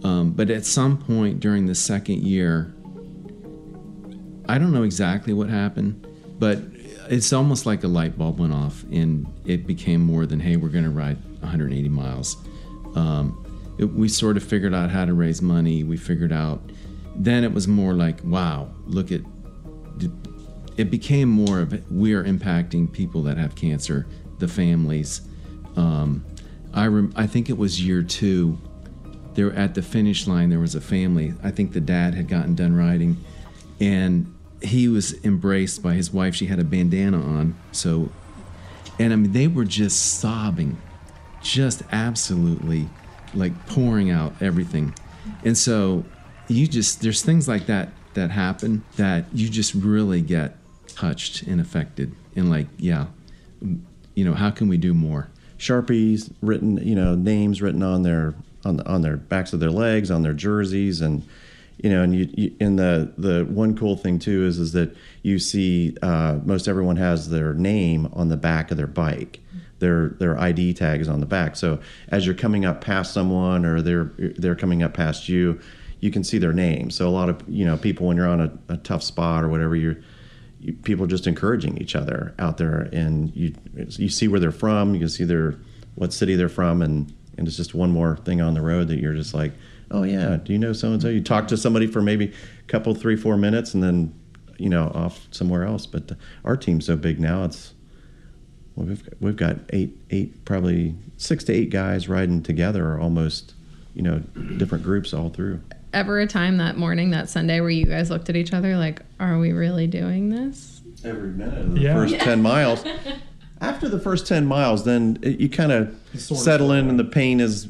Um, 0.02 0.32
but 0.32 0.50
at 0.50 0.64
some 0.64 0.96
point 0.96 1.40
during 1.40 1.66
the 1.66 1.75
second 1.75 2.22
year, 2.22 2.72
I 4.50 4.59
don't 4.59 4.73
know 4.73 4.83
exactly 4.83 5.33
what 5.33 5.49
happened, 5.49 6.04
but 6.40 6.59
it's 7.09 7.33
almost 7.33 7.66
like 7.66 7.85
a 7.85 7.88
light 7.88 8.19
bulb 8.19 8.40
went 8.40 8.52
off 8.52 8.83
and 8.90 9.33
it 9.47 9.64
became 9.64 10.00
more 10.00 10.26
than, 10.26 10.40
hey, 10.40 10.57
we're 10.57 10.71
going 10.71 10.83
to 10.83 10.90
ride 10.90 11.19
180 11.38 11.88
miles. 11.88 12.37
Um, 12.97 13.47
it, 13.78 13.85
we 13.85 14.09
sort 14.09 14.37
of 14.37 14.42
figured 14.42 14.75
out 14.75 14.90
how 14.90 15.04
to 15.04 15.14
raise 15.14 15.40
money. 15.40 15.85
We 15.85 15.97
figured 15.97 16.33
out, 16.33 16.61
then 17.14 17.45
it 17.45 17.52
was 17.52 17.69
more 17.69 17.95
like, 17.95 18.25
wow, 18.25 18.69
look 18.87 19.12
at, 19.12 19.21
it 20.76 20.90
became 20.90 21.28
more 21.28 21.61
of 21.61 21.88
we 21.92 22.12
are 22.14 22.25
impacting 22.25 22.92
people 22.92 23.23
that 23.23 23.37
have 23.37 23.54
cancer, 23.54 24.04
the 24.40 24.49
families. 24.49 25.21
Um, 25.76 26.25
I 26.75 26.88
rem- 26.88 27.12
I 27.14 27.28
think 27.28 27.50
it 27.50 27.57
was 27.57 27.80
year 27.80 28.02
two. 28.02 28.59
There 29.35 29.52
at 29.52 29.75
the 29.75 29.83
finish 29.83 30.26
line, 30.26 30.50
there 30.50 30.59
was 30.59 30.75
a 30.75 30.80
family. 30.80 31.35
I 31.45 31.52
think 31.52 31.73
the 31.73 31.80
dad 31.80 32.14
had 32.14 32.28
gotten 32.28 32.57
done 32.57 32.75
riding, 32.75 33.16
and 33.78 34.35
he 34.62 34.88
was 34.88 35.22
embraced 35.24 35.82
by 35.82 35.94
his 35.94 36.12
wife. 36.12 36.34
She 36.34 36.46
had 36.46 36.58
a 36.58 36.64
bandana 36.64 37.20
on, 37.20 37.54
so, 37.72 38.10
and 38.98 39.12
I 39.12 39.16
mean 39.16 39.32
they 39.32 39.46
were 39.46 39.64
just 39.64 40.18
sobbing, 40.20 40.76
just 41.42 41.82
absolutely, 41.92 42.88
like 43.34 43.66
pouring 43.66 44.10
out 44.10 44.34
everything, 44.40 44.94
and 45.44 45.56
so 45.56 46.04
you 46.48 46.66
just 46.66 47.00
there's 47.00 47.22
things 47.22 47.48
like 47.48 47.66
that 47.66 47.90
that 48.14 48.30
happen 48.30 48.84
that 48.96 49.26
you 49.32 49.48
just 49.48 49.74
really 49.74 50.20
get 50.20 50.56
touched 50.88 51.42
and 51.42 51.60
affected 51.60 52.12
and 52.34 52.50
like 52.50 52.66
yeah 52.76 53.06
you 54.16 54.24
know 54.24 54.34
how 54.34 54.50
can 54.50 54.66
we 54.66 54.76
do 54.76 54.92
more 54.92 55.30
Sharpies 55.60 56.32
written, 56.40 56.78
you 56.78 56.94
know, 56.94 57.14
names 57.14 57.60
written 57.60 57.82
on 57.82 58.02
their 58.02 58.34
on 58.64 58.78
the, 58.78 58.88
on 58.88 59.02
their 59.02 59.18
backs 59.18 59.52
of 59.52 59.60
their 59.60 59.70
legs, 59.70 60.10
on 60.10 60.22
their 60.22 60.32
jerseys, 60.32 61.02
and 61.02 61.22
you 61.82 61.90
know, 61.90 62.02
and 62.02 62.14
you, 62.14 62.28
you 62.34 62.50
the 62.76 63.12
the 63.16 63.44
one 63.46 63.76
cool 63.76 63.96
thing 63.96 64.18
too 64.18 64.44
is 64.44 64.58
is 64.58 64.72
that 64.72 64.94
you 65.22 65.38
see 65.38 65.96
uh, 66.02 66.38
most 66.44 66.68
everyone 66.68 66.96
has 66.96 67.30
their 67.30 67.54
name 67.54 68.08
on 68.12 68.28
the 68.28 68.37
back 68.37 68.70
of 68.70 68.76
their 68.76 68.87
bike. 68.87 69.40
Their 69.78 70.10
their 70.18 70.38
ID 70.38 70.75
tag 70.75 71.00
is 71.00 71.08
on 71.08 71.20
the 71.20 71.26
back. 71.26 71.56
So 71.56 71.80
as 72.08 72.26
you're 72.26 72.34
coming 72.34 72.66
up 72.66 72.82
past 72.82 73.14
someone 73.14 73.64
or 73.64 73.80
they're 73.80 74.12
they're 74.18 74.56
coming 74.56 74.82
up 74.82 74.92
past 74.92 75.28
you, 75.28 75.58
you 76.00 76.10
can 76.10 76.22
see 76.22 76.37
their 76.37 76.52
name. 76.52 76.90
So 76.90 77.08
a 77.08 77.10
lot 77.10 77.30
of 77.30 77.42
you 77.49 77.64
know 77.64 77.78
people 77.78 78.06
when 78.06 78.16
you're 78.16 78.28
on 78.28 78.40
a, 78.40 78.58
a 78.68 78.76
tough 78.76 79.02
spot 79.02 79.42
or 79.42 79.49
whatever, 79.49 79.75
you're 79.75 79.96
you, 80.60 80.75
people 80.75 81.04
are 81.04 81.08
just 81.08 81.26
encouraging 81.26 81.78
each 81.78 81.96
other 81.96 82.34
out 82.38 82.58
there, 82.58 82.90
and 82.92 83.34
you 83.34 83.54
you 83.75 84.10
see 84.10 84.28
where 84.28 84.40
they're 84.40 84.52
from, 84.52 84.92
you 84.92 85.00
can 85.00 85.08
see 85.08 85.25
their 85.25 85.56
what 85.94 86.12
city 86.12 86.37
they're 86.37 86.50
from, 86.50 86.82
and 86.82 87.10
and 87.38 87.49
it's 87.49 87.56
just 87.56 87.75
one 87.75 87.90
more 87.90 88.18
thing 88.18 88.42
on 88.42 88.52
the 88.52 88.60
road 88.60 88.88
that 88.88 88.99
you're 88.99 89.14
just 89.14 89.32
like, 89.32 89.52
oh 89.90 90.02
yeah, 90.04 90.37
do 90.42 90.52
you 90.52 90.59
know 90.59 90.73
so 90.73 90.92
and 90.92 91.00
so? 91.02 91.09
You 91.09 91.23
talk 91.23 91.49
to 91.49 91.56
somebody 91.56 91.87
for 91.87 92.00
maybe 92.02 92.26
a 92.62 92.66
couple, 92.68 92.94
three, 92.94 93.16
four 93.16 93.37
minutes, 93.37 93.75
and 93.75 93.82
then 93.82 94.14
you 94.59 94.68
know 94.68 94.90
off 94.94 95.26
somewhere 95.30 95.64
else. 95.64 95.87
But 95.87 96.12
uh, 96.12 96.14
our 96.44 96.56
team's 96.56 96.87
so 96.87 96.97
big 96.97 97.20
now, 97.20 97.44
it's 97.44 97.75
well, 98.76 98.87
we've 98.87 99.04
got, 99.04 99.14
we've 99.20 99.37
got 99.37 99.56
eight 99.70 99.97
eight 100.11 100.44
probably 100.44 100.94
six 101.16 101.44
to 101.44 101.52
eight 101.52 101.70
guys 101.70 102.09
riding 102.09 102.42
together, 102.42 102.87
or 102.92 103.00
almost 103.00 103.54
you 103.94 104.02
know 104.02 104.18
different 104.59 104.85
groups 104.85 105.12
all 105.12 105.30
through 105.30 105.61
ever 105.92 106.20
a 106.20 106.26
time 106.26 106.59
that 106.59 106.76
morning, 106.76 107.11
that 107.11 107.28
Sunday, 107.28 107.61
where 107.61 107.68
you 107.70 107.85
guys 107.85 108.11
looked 108.11 108.28
at 108.28 108.37
each 108.37 108.52
other 108.52 108.76
like, 108.76 109.02
"Are 109.18 109.38
we 109.38 109.52
really 109.52 109.87
doing 109.88 110.28
this?" 110.30 110.80
Every 111.04 111.30
minute 111.30 111.59
of 111.59 111.75
the 111.75 111.80
Yeah. 111.80 111.94
first 111.94 112.12
Yeah. 112.14 112.25
ten 112.25 112.42
miles. 112.42 112.85
After 113.62 113.88
the 113.88 113.99
first 113.99 114.26
ten 114.26 114.47
miles, 114.47 114.85
then 114.85 115.18
it, 115.23 115.38
you 115.40 115.49
kind 115.50 115.73
of 115.73 115.94
settle 116.14 116.73
in, 116.73 116.88
and 116.88 116.99
the 116.99 117.04
pain 117.04 117.40
is 117.40 117.66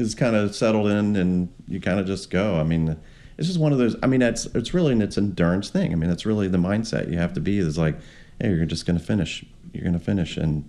is 0.00 0.14
kind 0.14 0.36
of 0.36 0.54
settled 0.54 0.88
in, 0.88 1.16
and 1.16 1.52
you 1.68 1.80
kind 1.80 2.00
of 2.00 2.06
just 2.06 2.30
go. 2.30 2.56
I 2.56 2.62
mean, 2.62 2.96
it's 3.38 3.48
just 3.48 3.60
one 3.60 3.72
of 3.72 3.78
those. 3.78 3.96
I 4.02 4.06
mean, 4.06 4.22
it's 4.22 4.46
it's 4.46 4.74
really 4.74 4.92
an 4.92 5.02
it's 5.02 5.16
endurance 5.16 5.70
thing. 5.70 5.92
I 5.92 5.96
mean, 5.96 6.10
it's 6.10 6.26
really 6.26 6.48
the 6.48 6.58
mindset 6.58 7.10
you 7.10 7.18
have 7.18 7.32
to 7.34 7.40
be. 7.40 7.58
Is 7.58 7.78
like, 7.78 7.96
hey, 8.40 8.50
you're 8.50 8.66
just 8.66 8.86
going 8.86 8.98
to 8.98 9.04
finish. 9.04 9.44
You're 9.72 9.84
going 9.84 9.98
to 9.98 10.04
finish, 10.04 10.36
and 10.36 10.68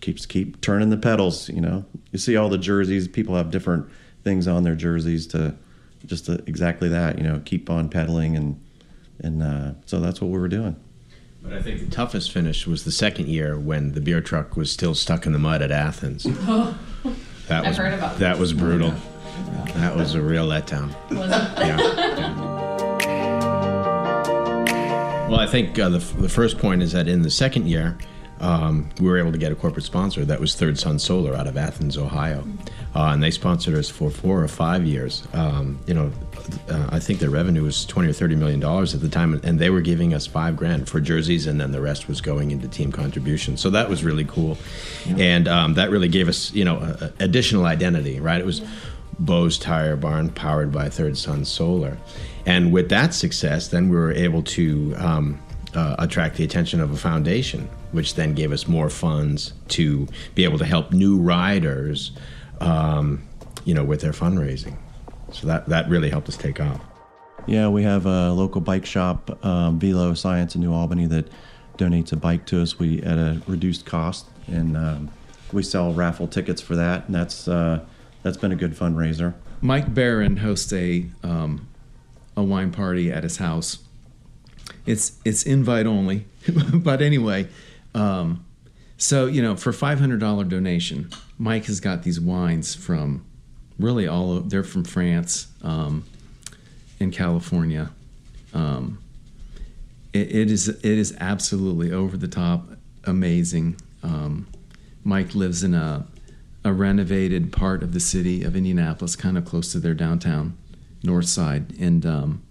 keeps 0.00 0.26
keep 0.26 0.60
turning 0.60 0.90
the 0.90 0.96
pedals. 0.96 1.48
You 1.48 1.60
know, 1.60 1.84
you 2.10 2.18
see 2.18 2.36
all 2.36 2.48
the 2.48 2.58
jerseys. 2.58 3.08
People 3.08 3.36
have 3.36 3.50
different 3.50 3.88
things 4.24 4.46
on 4.46 4.62
their 4.62 4.76
jerseys 4.76 5.26
to 5.28 5.54
just 6.06 6.26
to, 6.26 6.42
exactly 6.46 6.88
that. 6.88 7.18
You 7.18 7.24
know, 7.24 7.40
keep 7.44 7.70
on 7.70 7.88
pedaling, 7.88 8.36
and 8.36 8.60
and 9.20 9.42
uh, 9.42 9.72
so 9.86 10.00
that's 10.00 10.20
what 10.20 10.30
we 10.30 10.38
were 10.38 10.48
doing. 10.48 10.76
But 11.42 11.54
I 11.54 11.62
think 11.62 11.80
the 11.80 11.90
toughest 11.90 12.30
finish 12.30 12.66
was 12.66 12.84
the 12.84 12.92
second 12.92 13.28
year 13.28 13.58
when 13.58 13.92
the 13.92 14.00
beer 14.00 14.20
truck 14.20 14.56
was 14.56 14.70
still 14.70 14.94
stuck 14.94 15.26
in 15.26 15.32
the 15.32 15.40
mud 15.40 15.60
at 15.60 15.72
Athens. 15.72 16.24
That 17.52 17.64
I've 17.64 17.68
was 17.68 17.76
heard 17.76 17.92
about 17.92 18.18
that 18.18 18.38
was 18.38 18.54
brutal. 18.54 18.94
That 19.74 19.94
was 19.94 20.14
a 20.14 20.22
real 20.22 20.48
letdown. 20.48 20.90
Yeah. 21.10 21.76
yeah. 22.16 22.48
Well, 25.28 25.38
I 25.38 25.46
think 25.46 25.78
uh, 25.78 25.90
the, 25.90 25.98
the 25.98 26.30
first 26.30 26.56
point 26.56 26.82
is 26.82 26.92
that 26.92 27.08
in 27.08 27.20
the 27.20 27.30
second 27.30 27.68
year, 27.68 27.98
um, 28.42 28.88
we 29.00 29.08
were 29.08 29.18
able 29.18 29.32
to 29.32 29.38
get 29.38 29.52
a 29.52 29.54
corporate 29.54 29.84
sponsor. 29.84 30.24
That 30.24 30.40
was 30.40 30.54
Third 30.54 30.78
Sun 30.78 30.98
Solar 30.98 31.34
out 31.34 31.46
of 31.46 31.56
Athens, 31.56 31.96
Ohio, 31.96 32.44
uh, 32.94 33.10
and 33.12 33.22
they 33.22 33.30
sponsored 33.30 33.74
us 33.74 33.88
for 33.88 34.10
four 34.10 34.42
or 34.42 34.48
five 34.48 34.84
years. 34.84 35.26
Um, 35.32 35.78
you 35.86 35.94
know, 35.94 36.12
uh, 36.68 36.88
I 36.90 36.98
think 36.98 37.20
their 37.20 37.30
revenue 37.30 37.62
was 37.62 37.86
twenty 37.86 38.08
or 38.10 38.12
thirty 38.12 38.34
million 38.36 38.60
dollars 38.60 38.94
at 38.94 39.00
the 39.00 39.08
time, 39.08 39.40
and 39.44 39.58
they 39.58 39.70
were 39.70 39.80
giving 39.80 40.12
us 40.12 40.26
five 40.26 40.56
grand 40.56 40.88
for 40.88 41.00
jerseys, 41.00 41.46
and 41.46 41.60
then 41.60 41.72
the 41.72 41.80
rest 41.80 42.08
was 42.08 42.20
going 42.20 42.50
into 42.50 42.68
team 42.68 42.92
contributions. 42.92 43.60
So 43.60 43.70
that 43.70 43.88
was 43.88 44.04
really 44.04 44.24
cool, 44.24 44.58
and 45.16 45.48
um, 45.48 45.74
that 45.74 45.90
really 45.90 46.08
gave 46.08 46.28
us, 46.28 46.52
you 46.52 46.64
know, 46.64 46.76
a, 46.76 47.04
a 47.04 47.24
additional 47.24 47.64
identity. 47.64 48.20
Right? 48.20 48.40
It 48.40 48.46
was 48.46 48.60
Bo's 49.18 49.58
Tire 49.58 49.96
Barn, 49.96 50.30
powered 50.30 50.72
by 50.72 50.88
Third 50.88 51.16
Sun 51.16 51.44
Solar. 51.44 51.96
And 52.44 52.72
with 52.72 52.88
that 52.88 53.14
success, 53.14 53.68
then 53.68 53.88
we 53.88 53.96
were 53.96 54.12
able 54.12 54.42
to 54.42 54.94
um, 54.98 55.40
uh, 55.74 55.94
attract 55.98 56.36
the 56.36 56.44
attention 56.44 56.80
of 56.80 56.90
a 56.90 56.96
foundation, 56.96 57.68
which 57.92 58.14
then 58.14 58.34
gave 58.34 58.52
us 58.52 58.66
more 58.66 58.90
funds 58.90 59.52
to 59.68 60.08
be 60.34 60.44
able 60.44 60.58
to 60.58 60.64
help 60.64 60.92
new 60.92 61.18
riders, 61.18 62.12
um, 62.60 63.22
you 63.64 63.74
know, 63.74 63.84
with 63.84 64.00
their 64.00 64.12
fundraising. 64.12 64.76
So 65.32 65.46
that, 65.46 65.68
that 65.68 65.88
really 65.88 66.10
helped 66.10 66.28
us 66.28 66.36
take 66.36 66.60
off. 66.60 66.80
Yeah, 67.46 67.68
we 67.68 67.82
have 67.82 68.06
a 68.06 68.30
local 68.32 68.60
bike 68.60 68.86
shop, 68.86 69.44
um, 69.44 69.78
Velo 69.78 70.14
Science 70.14 70.54
in 70.54 70.60
New 70.60 70.72
Albany, 70.72 71.06
that 71.06 71.28
donates 71.76 72.12
a 72.12 72.16
bike 72.16 72.46
to 72.46 72.62
us. 72.62 72.78
We 72.78 73.02
at 73.02 73.18
a 73.18 73.42
reduced 73.46 73.84
cost, 73.84 74.26
and 74.46 74.76
um, 74.76 75.10
we 75.52 75.62
sell 75.62 75.92
raffle 75.92 76.28
tickets 76.28 76.62
for 76.62 76.76
that, 76.76 77.06
and 77.06 77.14
that's 77.14 77.48
uh, 77.48 77.84
that's 78.22 78.36
been 78.36 78.52
a 78.52 78.56
good 78.56 78.76
fundraiser. 78.76 79.34
Mike 79.60 79.92
Barron 79.92 80.38
hosts 80.38 80.72
a 80.72 81.06
um, 81.22 81.68
a 82.36 82.42
wine 82.42 82.70
party 82.70 83.10
at 83.10 83.24
his 83.24 83.38
house. 83.38 83.78
It's 84.86 85.18
it's 85.24 85.42
invite 85.42 85.86
only, 85.86 86.26
but 86.72 87.02
anyway, 87.02 87.48
um, 87.94 88.44
so 88.96 89.26
you 89.26 89.42
know 89.42 89.56
for 89.56 89.72
five 89.72 89.98
hundred 89.98 90.20
dollar 90.20 90.44
donation, 90.44 91.10
Mike 91.38 91.64
has 91.66 91.80
got 91.80 92.02
these 92.02 92.20
wines 92.20 92.74
from 92.74 93.24
really 93.78 94.06
all 94.06 94.36
of, 94.36 94.50
they're 94.50 94.62
from 94.62 94.84
France, 94.84 95.48
um, 95.62 96.04
in 97.00 97.10
California. 97.10 97.90
Um, 98.54 98.98
it, 100.12 100.34
it 100.34 100.50
is 100.50 100.68
it 100.68 100.84
is 100.84 101.16
absolutely 101.20 101.92
over 101.92 102.16
the 102.16 102.28
top, 102.28 102.68
amazing. 103.04 103.76
Um, 104.02 104.46
Mike 105.04 105.34
lives 105.34 105.64
in 105.64 105.74
a 105.74 106.06
a 106.64 106.72
renovated 106.72 107.52
part 107.52 107.82
of 107.82 107.92
the 107.92 108.00
city 108.00 108.44
of 108.44 108.54
Indianapolis, 108.54 109.16
kind 109.16 109.36
of 109.36 109.44
close 109.44 109.72
to 109.72 109.80
their 109.80 109.94
downtown 109.94 110.56
north 111.02 111.26
side, 111.26 111.74
and 111.80 112.06
um, 112.06 112.42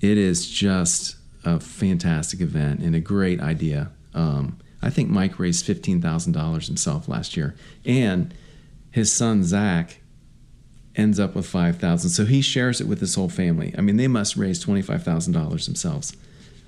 it 0.00 0.18
is 0.18 0.48
just 0.48 1.16
a 1.44 1.58
fantastic 1.58 2.40
event 2.40 2.80
and 2.80 2.94
a 2.94 3.00
great 3.00 3.40
idea. 3.40 3.90
Um, 4.16 4.58
I 4.82 4.90
think 4.90 5.10
Mike 5.10 5.38
raised 5.38 5.64
fifteen 5.64 6.00
thousand 6.00 6.32
dollars 6.32 6.66
himself 6.66 7.08
last 7.08 7.36
year, 7.36 7.54
and 7.84 8.34
his 8.90 9.12
son 9.12 9.44
Zach 9.44 9.98
ends 10.96 11.20
up 11.20 11.34
with 11.36 11.46
five 11.46 11.78
thousand. 11.78 12.10
So 12.10 12.24
he 12.24 12.40
shares 12.40 12.80
it 12.80 12.88
with 12.88 13.00
his 13.00 13.14
whole 13.14 13.28
family. 13.28 13.74
I 13.78 13.80
mean, 13.82 13.96
they 13.96 14.08
must 14.08 14.36
raise 14.36 14.58
twenty 14.58 14.82
five 14.82 15.02
thousand 15.04 15.34
dollars 15.34 15.66
themselves. 15.66 16.16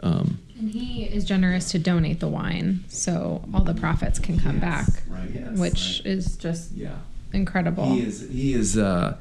Um, 0.01 0.39
And 0.59 0.71
he 0.71 1.05
is 1.05 1.25
generous 1.25 1.71
to 1.73 1.79
donate 1.79 2.21
the 2.21 2.29
wine, 2.29 2.85
so 2.89 3.43
all 3.53 3.65
the 3.65 3.75
profits 3.75 4.19
can 4.21 4.39
come 4.39 4.61
back, 4.61 4.87
right, 5.09 5.31
yes, 5.35 5.59
which 5.59 6.03
is 6.05 6.37
just 6.37 6.73
yeah. 6.73 6.99
incredible. 7.33 7.87
He 7.95 8.03
is 8.03 8.29
he 8.29 8.53
is 8.55 8.77
uh, 8.79 9.17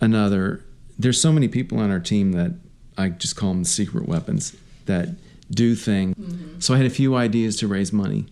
another. 0.00 0.62
There's 0.98 1.20
so 1.20 1.32
many 1.32 1.48
people 1.48 1.78
on 1.78 1.90
our 1.90 2.00
team 2.00 2.32
that 2.32 2.52
I 2.98 3.10
just 3.10 3.36
call 3.36 3.54
them 3.54 3.64
secret 3.64 4.08
weapons 4.08 4.56
that 4.86 5.10
do 5.50 5.74
things. 5.74 6.64
So 6.64 6.74
I 6.74 6.76
had 6.76 6.86
a 6.86 6.90
few 6.90 7.14
ideas 7.14 7.56
to 7.56 7.68
raise 7.68 7.92
money. 7.92 8.26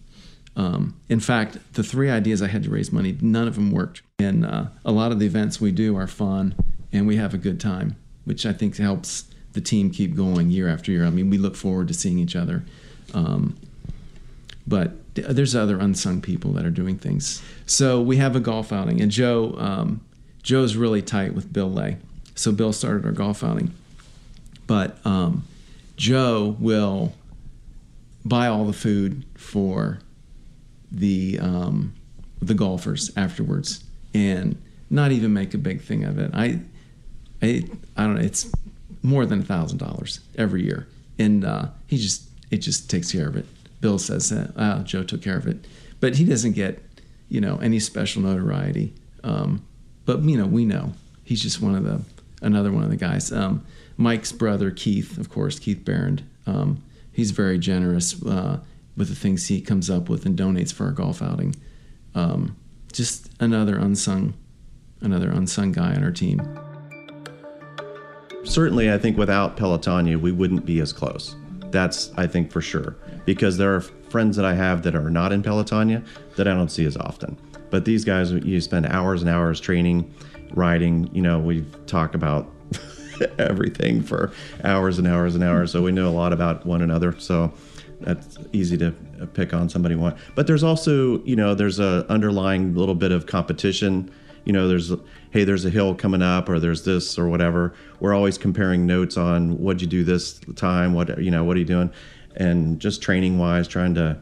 Um, 0.57 0.99
in 1.09 1.21
fact, 1.21 1.59
the 1.75 1.83
three 1.83 2.11
ideas 2.11 2.41
I 2.41 2.49
had 2.49 2.63
to 2.65 2.71
raise 2.71 2.91
money, 2.91 3.17
none 3.21 3.47
of 3.47 3.55
them 3.55 3.71
worked. 3.71 4.03
And 4.19 4.45
uh, 4.45 4.67
a 4.85 4.93
lot 4.93 5.13
of 5.13 5.19
the 5.19 5.27
events 5.27 5.61
we 5.61 5.71
do 5.71 5.97
are 5.97 6.07
fun, 6.07 6.55
and 6.93 7.07
we 7.07 7.17
have 7.17 7.35
a 7.35 7.39
good 7.39 7.61
time, 7.61 7.97
which 8.25 8.47
I 8.47 8.53
think 8.53 8.77
helps 8.77 9.25
the 9.53 9.61
team 9.61 9.91
keep 9.91 10.15
going 10.15 10.51
year 10.51 10.69
after 10.69 10.93
year. 10.93 11.05
I 11.05 11.11
mean, 11.11 11.31
we 11.31 11.39
look 11.39 11.57
forward 11.57 11.89
to 11.89 11.95
seeing 11.95 12.19
each 12.19 12.37
other. 12.37 12.65
Um, 13.13 13.57
but 14.67 14.93
there's 15.15 15.55
other 15.55 15.79
unsung 15.79 16.21
people 16.21 16.53
that 16.53 16.67
are 16.67 16.71
doing 16.71 16.99
things. 16.99 17.43
So 17.67 18.01
we 18.01 18.17
have 18.17 18.35
a 18.35 18.41
golf 18.41 18.73
outing, 18.73 19.01
and 19.01 19.11
Joe, 19.11 19.55
um, 19.59 20.01
Joe's 20.43 20.77
really 20.77 21.03
tight 21.03 21.35
with 21.35 21.53
Bill 21.53 21.71
Lay. 21.71 21.99
So 22.35 22.53
Bill 22.53 22.73
started 22.73 23.07
our 23.07 23.13
golf 23.13 23.43
outing, 23.45 23.73
but 24.67 24.99
um, 25.07 25.45
Joe 25.97 26.57
will 26.59 27.13
buy 28.25 28.49
all 28.49 28.65
the 28.65 28.73
food 28.73 29.25
for 29.35 30.01
the 30.91 31.39
um, 31.41 31.95
the 32.41 32.55
golfers 32.55 33.11
afterwards, 33.17 33.83
and 34.15 34.61
not 34.91 35.13
even 35.13 35.33
make 35.33 35.55
a 35.55 35.59
big 35.59 35.81
thing 35.81 36.05
of 36.05 36.19
it. 36.19 36.31
I, 36.35 36.61
I, 37.43 37.65
I 37.97 38.05
don't 38.05 38.17
know. 38.17 38.21
It's 38.21 38.51
more 39.03 39.27
than 39.27 39.41
a 39.41 39.45
thousand 39.45 39.79
dollars 39.79 40.21
every 40.37 40.65
year, 40.65 40.87
and 41.19 41.45
uh, 41.45 41.67
he 41.87 41.97
just 41.97 42.29
it 42.51 42.59
just 42.59 42.91
takes 42.91 43.13
care 43.13 43.29
of 43.29 43.37
it. 43.37 43.47
Bill 43.81 43.99
says 43.99 44.31
that 44.31 44.53
uh, 44.57 44.83
Joe 44.83 45.03
took 45.03 45.23
care 45.23 45.37
of 45.37 45.47
it, 45.47 45.67
but 46.01 46.17
he 46.17 46.25
doesn't 46.25 46.53
get 46.53 46.83
you 47.29 47.41
know 47.41 47.57
any 47.59 47.79
special 47.79 48.23
notoriety. 48.23 48.93
Um, 49.25 49.65
but 50.05 50.23
you 50.23 50.37
know 50.37 50.47
we 50.47 50.65
know 50.65 50.93
he's 51.25 51.43
just 51.43 51.61
one 51.61 51.75
of 51.75 51.85
the 51.85 52.01
another 52.47 52.73
one 52.73 52.85
of 52.85 52.91
the 52.91 52.97
guys. 52.97 53.33
Um, 53.33 53.67
Mike's 53.97 54.33
brother 54.33 54.71
Keith, 54.71 55.19
of 55.19 55.29
course, 55.29 55.59
Keith 55.59 55.85
Barron. 55.85 56.29
Um, 56.47 56.83
he's 57.13 57.33
very 57.33 57.59
generous 57.59 58.23
uh, 58.25 58.61
with 58.97 59.09
the 59.09 59.15
things 59.15 59.49
he 59.49 59.61
comes 59.61 59.91
up 59.91 60.09
with 60.09 60.25
and 60.25 60.39
donates 60.39 60.73
for 60.73 60.85
our 60.85 60.93
golf 60.93 61.21
outing. 61.21 61.55
Um, 62.15 62.57
just 62.93 63.29
another 63.41 63.77
unsung, 63.77 64.35
another 65.01 65.31
unsung 65.31 65.73
guy 65.73 65.95
on 65.95 66.03
our 66.03 66.13
team. 66.13 66.41
certainly, 68.45 68.91
I 68.93 68.97
think 68.97 69.19
without 69.19 69.57
Pelotonia, 69.57 70.19
we 70.19 70.33
wouldn't 70.33 70.65
be 70.65 70.81
as 70.81 70.93
close. 70.93 71.35
That's, 71.71 72.13
I 72.17 72.27
think, 72.27 72.51
for 72.51 72.63
sure. 72.63 72.97
Because 73.25 73.59
there 73.59 73.75
are 73.75 73.81
friends 73.81 74.37
that 74.37 74.45
I 74.45 74.55
have 74.55 74.83
that 74.85 74.95
are 74.95 75.11
not 75.11 75.33
in 75.33 75.43
Pelotonia 75.43 76.07
that 76.37 76.47
I 76.47 76.55
don't 76.55 76.71
see 76.71 76.87
as 76.87 76.97
often. 76.97 77.37
But 77.71 77.85
these 77.85 78.05
guys, 78.05 78.31
you 78.31 78.61
spend 78.61 78.87
hours 78.87 79.21
and 79.21 79.29
hours 79.29 79.61
training, 79.61 80.15
riding. 80.53 81.09
You 81.15 81.23
know, 81.23 81.39
we 81.39 81.65
talk 81.87 82.15
about 82.15 82.51
everything 83.39 84.03
for 84.03 84.33
hours 84.65 84.99
and 84.99 85.07
hours 85.07 85.35
and 85.35 85.45
hours. 85.45 85.73
So 85.73 85.83
we 85.83 85.93
know 85.93 86.09
a 86.09 86.13
lot 86.13 86.33
about 86.33 86.67
one 86.67 86.83
another. 86.83 87.19
So 87.19 87.53
that's 88.01 88.39
easy 88.53 88.77
to 88.79 88.93
pick 89.33 89.55
on 89.55 89.69
somebody 89.69 89.95
one. 89.95 90.17
But 90.35 90.47
there's 90.47 90.63
also, 90.63 91.23
you 91.25 91.37
know, 91.37 91.55
there's 91.55 91.79
a 91.79 92.07
underlying 92.09 92.75
little 92.75 92.95
bit 92.95 93.13
of 93.13 93.27
competition. 93.27 94.11
You 94.45 94.53
know, 94.53 94.69
there's 94.69 94.93
hey, 95.31 95.45
there's 95.45 95.65
a 95.65 95.71
hill 95.71 95.95
coming 95.95 96.23
up, 96.23 96.49
or 96.49 96.61
there's 96.61 96.85
this 96.85 97.19
or 97.19 97.29
whatever. 97.29 97.75
We're 98.01 98.15
always 98.15 98.39
comparing 98.39 98.87
notes 98.87 99.17
on 99.17 99.59
what'd 99.59 99.81
you 99.81 99.89
do 99.89 100.05
this 100.05 100.41
time, 100.55 100.95
what 100.95 101.21
you 101.21 101.31
know, 101.31 101.45
what 101.45 101.57
are 101.57 101.61
you 101.61 101.67
doing, 101.67 101.93
and 102.37 102.79
just 102.79 103.03
training 103.03 103.39
wise, 103.39 103.67
trying 103.67 103.95
to 103.95 104.19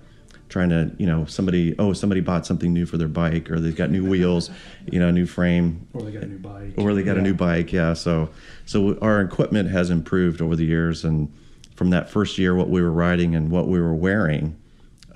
trying 0.48 0.68
to 0.68 0.90
you 0.98 1.06
know 1.06 1.24
somebody 1.24 1.74
oh 1.78 1.92
somebody 1.92 2.20
bought 2.20 2.46
something 2.46 2.72
new 2.72 2.86
for 2.86 2.96
their 2.96 3.08
bike 3.08 3.50
or 3.50 3.58
they've 3.58 3.76
got 3.76 3.90
new 3.90 4.04
wheels 4.04 4.50
you 4.86 4.98
know 4.98 5.10
new 5.10 5.26
frame. 5.26 5.86
Or 5.92 6.02
they 6.02 6.12
got 6.12 6.22
a 6.22 6.26
new 6.26 6.38
bike. 6.38 6.74
Or 6.76 6.94
they 6.94 7.02
got 7.02 7.14
yeah. 7.14 7.20
a 7.20 7.24
new 7.24 7.34
bike 7.34 7.72
yeah. 7.72 7.94
So 7.94 8.30
so 8.66 8.98
our 9.00 9.20
equipment 9.20 9.70
has 9.70 9.90
improved 9.90 10.40
over 10.40 10.56
the 10.56 10.64
years 10.64 11.04
and 11.04 11.32
from 11.74 11.90
that 11.90 12.08
first 12.08 12.38
year 12.38 12.54
what 12.54 12.68
we 12.68 12.80
were 12.80 12.92
riding 12.92 13.34
and 13.34 13.50
what 13.50 13.66
we 13.66 13.80
were 13.80 13.94
wearing 13.94 14.56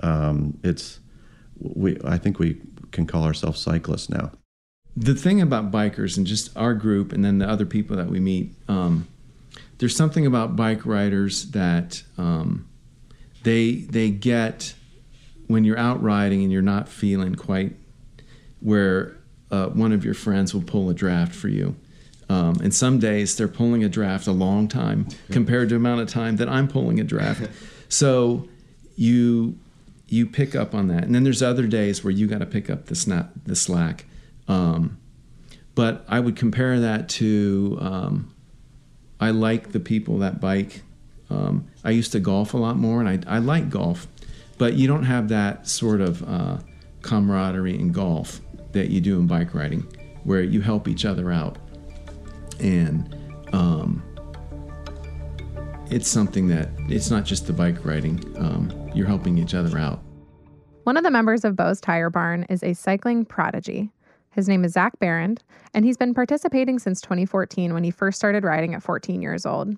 um, 0.01 0.57
it's 0.63 0.99
we 1.59 1.97
i 2.05 2.17
think 2.17 2.39
we 2.39 2.61
can 2.91 3.05
call 3.05 3.23
ourselves 3.23 3.61
cyclists 3.61 4.09
now. 4.09 4.31
The 4.97 5.13
thing 5.13 5.39
about 5.41 5.71
bikers 5.71 6.17
and 6.17 6.25
just 6.25 6.55
our 6.57 6.73
group 6.73 7.13
and 7.13 7.23
then 7.23 7.37
the 7.37 7.47
other 7.47 7.65
people 7.65 7.95
that 7.97 8.07
we 8.07 8.19
meet 8.19 8.51
um, 8.67 9.07
there's 9.77 9.95
something 9.95 10.25
about 10.25 10.55
bike 10.55 10.85
riders 10.85 11.51
that 11.51 12.03
um, 12.17 12.67
they 13.43 13.75
they 13.75 14.09
get 14.09 14.73
when 15.49 15.63
you're 15.63 15.79
out 15.79 16.01
riding 16.01 16.43
and 16.43 16.51
you're 16.51 16.61
not 16.61 16.87
feeling 16.87 17.33
quite 17.33 17.75
where 18.59 19.17
uh, 19.49 19.65
one 19.69 19.91
of 19.91 20.05
your 20.05 20.13
friends 20.13 20.53
will 20.53 20.61
pull 20.61 20.91
a 20.91 20.93
draft 20.93 21.33
for 21.33 21.47
you. 21.47 21.75
Um, 22.29 22.57
and 22.61 22.71
some 22.71 22.99
days 22.99 23.35
they're 23.35 23.47
pulling 23.47 23.83
a 23.83 23.89
draft 23.89 24.27
a 24.27 24.31
long 24.31 24.67
time 24.67 25.07
compared 25.31 25.69
to 25.69 25.73
the 25.73 25.77
amount 25.77 26.01
of 26.01 26.07
time 26.07 26.35
that 26.35 26.47
I'm 26.47 26.67
pulling 26.67 26.99
a 26.99 27.03
draft. 27.03 27.49
so 27.89 28.47
you 28.95 29.57
you 30.07 30.27
pick 30.27 30.55
up 30.55 30.75
on 30.75 30.87
that, 30.87 31.03
and 31.03 31.15
then 31.15 31.23
there's 31.23 31.41
other 31.41 31.65
days 31.65 32.03
where 32.03 32.11
you 32.11 32.27
got 32.27 32.39
to 32.39 32.45
pick 32.45 32.69
up 32.69 32.85
the 32.85 32.95
snap 32.95 33.31
the 33.43 33.55
slack. 33.55 34.05
Um, 34.47 34.99
but 35.73 36.05
I 36.07 36.19
would 36.19 36.35
compare 36.35 36.79
that 36.79 37.09
to 37.09 37.77
um, 37.81 38.35
I 39.19 39.31
like 39.31 39.71
the 39.71 39.79
people 39.79 40.19
that 40.19 40.39
bike. 40.39 40.83
Um, 41.31 41.67
I 41.83 41.89
used 41.89 42.11
to 42.11 42.19
golf 42.19 42.53
a 42.53 42.57
lot 42.57 42.77
more, 42.77 43.01
and 43.01 43.09
I, 43.09 43.35
I 43.35 43.39
like 43.39 43.71
golf 43.71 44.07
but 44.59 44.73
you 44.73 44.87
don't 44.87 45.03
have 45.03 45.29
that 45.29 45.67
sort 45.67 46.01
of 46.01 46.21
uh, 46.29 46.57
camaraderie 47.01 47.79
in 47.79 47.91
golf 47.91 48.41
that 48.73 48.89
you 48.89 49.01
do 49.01 49.17
in 49.17 49.25
bike 49.25 49.55
riding, 49.55 49.81
where 50.25 50.43
you 50.43 50.61
help 50.61 50.87
each 50.87 51.05
other 51.05 51.31
out. 51.31 51.57
And 52.59 53.15
um, 53.53 54.03
it's 55.89 56.09
something 56.09 56.49
that 56.49 56.69
it's 56.89 57.09
not 57.09 57.23
just 57.23 57.47
the 57.47 57.53
bike 57.53 57.83
riding, 57.85 58.21
um, 58.37 58.91
you're 58.93 59.07
helping 59.07 59.37
each 59.37 59.55
other 59.55 59.79
out. 59.79 60.01
One 60.83 60.97
of 60.97 61.03
the 61.03 61.11
members 61.11 61.45
of 61.45 61.55
Bo's 61.55 61.79
Tire 61.79 62.09
Barn 62.09 62.45
is 62.49 62.61
a 62.61 62.73
cycling 62.73 63.23
prodigy. 63.23 63.89
His 64.31 64.49
name 64.49 64.65
is 64.65 64.73
Zach 64.73 64.99
Barron, 64.99 65.37
and 65.73 65.85
he's 65.85 65.97
been 65.97 66.13
participating 66.13 66.79
since 66.79 66.99
2014 66.99 67.73
when 67.73 67.85
he 67.85 67.91
first 67.91 68.17
started 68.17 68.43
riding 68.43 68.73
at 68.73 68.83
14 68.83 69.21
years 69.21 69.45
old. 69.45 69.77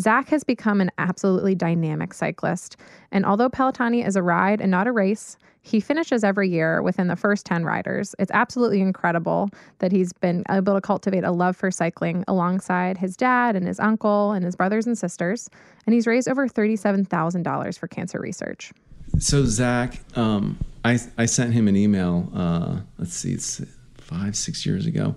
Zach 0.00 0.28
has 0.30 0.44
become 0.44 0.80
an 0.80 0.90
absolutely 0.96 1.54
dynamic 1.54 2.14
cyclist, 2.14 2.76
and 3.12 3.26
although 3.26 3.50
Pelotonia 3.50 4.06
is 4.06 4.16
a 4.16 4.22
ride 4.22 4.60
and 4.60 4.70
not 4.70 4.86
a 4.86 4.92
race, 4.92 5.36
he 5.62 5.78
finishes 5.78 6.24
every 6.24 6.48
year 6.48 6.80
within 6.80 7.08
the 7.08 7.16
first 7.16 7.44
10 7.44 7.64
riders. 7.64 8.14
It's 8.18 8.30
absolutely 8.32 8.80
incredible 8.80 9.50
that 9.78 9.92
he's 9.92 10.12
been 10.14 10.42
able 10.48 10.74
to 10.74 10.80
cultivate 10.80 11.22
a 11.22 11.30
love 11.30 11.54
for 11.54 11.70
cycling 11.70 12.24
alongside 12.28 12.96
his 12.96 13.14
dad 13.14 13.56
and 13.56 13.66
his 13.66 13.78
uncle 13.78 14.32
and 14.32 14.42
his 14.42 14.56
brothers 14.56 14.86
and 14.86 14.96
sisters, 14.96 15.50
and 15.84 15.94
he's 15.94 16.06
raised 16.06 16.28
over 16.28 16.48
$37,000 16.48 17.78
for 17.78 17.86
cancer 17.86 18.18
research. 18.18 18.72
So, 19.18 19.44
Zach, 19.44 20.00
um, 20.16 20.56
I, 20.82 20.98
I 21.18 21.26
sent 21.26 21.52
him 21.52 21.68
an 21.68 21.76
email, 21.76 22.30
uh, 22.34 22.80
let's 22.98 23.14
see, 23.14 23.32
it's 23.32 23.60
five, 23.98 24.34
six 24.34 24.64
years 24.64 24.86
ago. 24.86 25.14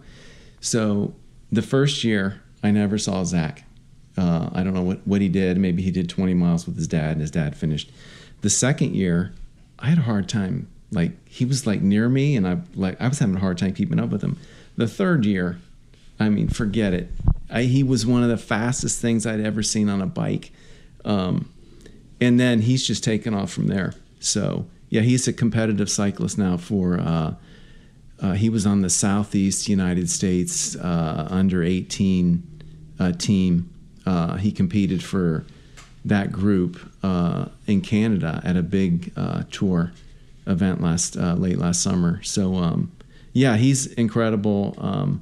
So, 0.60 1.16
the 1.54 1.62
first 1.62 2.04
year, 2.04 2.42
I 2.64 2.72
never 2.72 2.98
saw 2.98 3.24
Zach. 3.24 3.64
Uh, 4.18 4.50
I 4.54 4.64
don't 4.64 4.74
know 4.74 4.84
what, 4.84 5.00
what 5.06 5.22
he 5.22 5.30
did. 5.30 5.58
Maybe 5.58 5.82
he 5.82 5.92
did 5.92 6.10
20 6.10 6.34
miles 6.34 6.66
with 6.66 6.76
his 6.76 6.88
dad, 6.88 7.14
and 7.14 7.22
his 7.22 7.32
dad 7.32 7.56
finished. 7.56 7.92
The 8.42 8.50
second 8.50 8.96
year, 8.96 9.34
I 9.80 9.88
had 9.88 9.98
a 10.00 10.02
hard 10.04 10.30
time. 10.30 10.68
Like 10.92 11.12
he 11.28 11.46
was 11.46 11.66
like 11.66 11.82
near 11.82 12.08
me, 12.10 12.36
and 12.36 12.48
I 12.48 12.60
like 12.76 13.02
I 13.02 13.08
was 13.08 13.20
having 13.20 13.36
a 13.36 13.40
hard 13.40 13.58
time 13.58 13.74
keeping 13.74 14.00
up 14.00 14.10
with 14.10 14.22
him. 14.22 14.38
The 14.78 14.88
third 14.88 15.26
year, 15.26 15.60
I 16.20 16.30
mean, 16.30 16.48
forget 16.48 16.94
it. 16.94 17.10
I, 17.50 17.64
he 17.64 17.84
was 17.84 18.06
one 18.06 18.24
of 18.24 18.30
the 18.30 18.38
fastest 18.38 19.02
things 19.02 19.26
I'd 19.26 19.40
ever 19.40 19.64
seen 19.64 19.90
on 19.90 20.02
a 20.02 20.06
bike. 20.06 20.52
Um, 21.06 21.50
and 22.22 22.40
then 22.40 22.62
he's 22.62 22.86
just 22.86 23.04
taken 23.04 23.34
off 23.34 23.52
from 23.52 23.68
there. 23.68 23.94
So 24.20 24.66
yeah, 24.90 25.02
he's 25.02 25.28
a 25.28 25.34
competitive 25.34 25.90
cyclist 25.90 26.38
now. 26.38 26.58
For 26.58 27.00
uh, 27.00 27.34
uh, 28.22 28.34
he 28.34 28.50
was 28.50 28.66
on 28.66 28.82
the 28.82 28.90
Southeast 28.90 29.68
United 29.68 30.10
States 30.10 30.76
uh, 30.76 31.28
under 31.30 31.64
18 31.64 32.44
uh, 33.00 33.12
team 33.14 33.73
uh, 34.06 34.38
he 34.38 34.52
competed 34.52 35.04
for 35.04 35.46
that 36.06 36.32
group 36.32 36.80
uh, 37.02 37.46
in 37.68 37.82
Canada 37.82 38.42
at 38.44 38.58
a 38.58 38.64
big 38.64 39.12
uh, 39.16 39.44
tour 39.52 39.92
event 40.46 40.82
last 40.82 41.16
uh, 41.18 41.34
late 41.36 41.58
last 41.58 41.82
summer. 41.82 42.22
So 42.24 42.56
um, 42.56 42.92
yeah, 43.32 43.56
he's 43.56 43.88
incredible. 43.88 44.76
Um, 44.78 45.22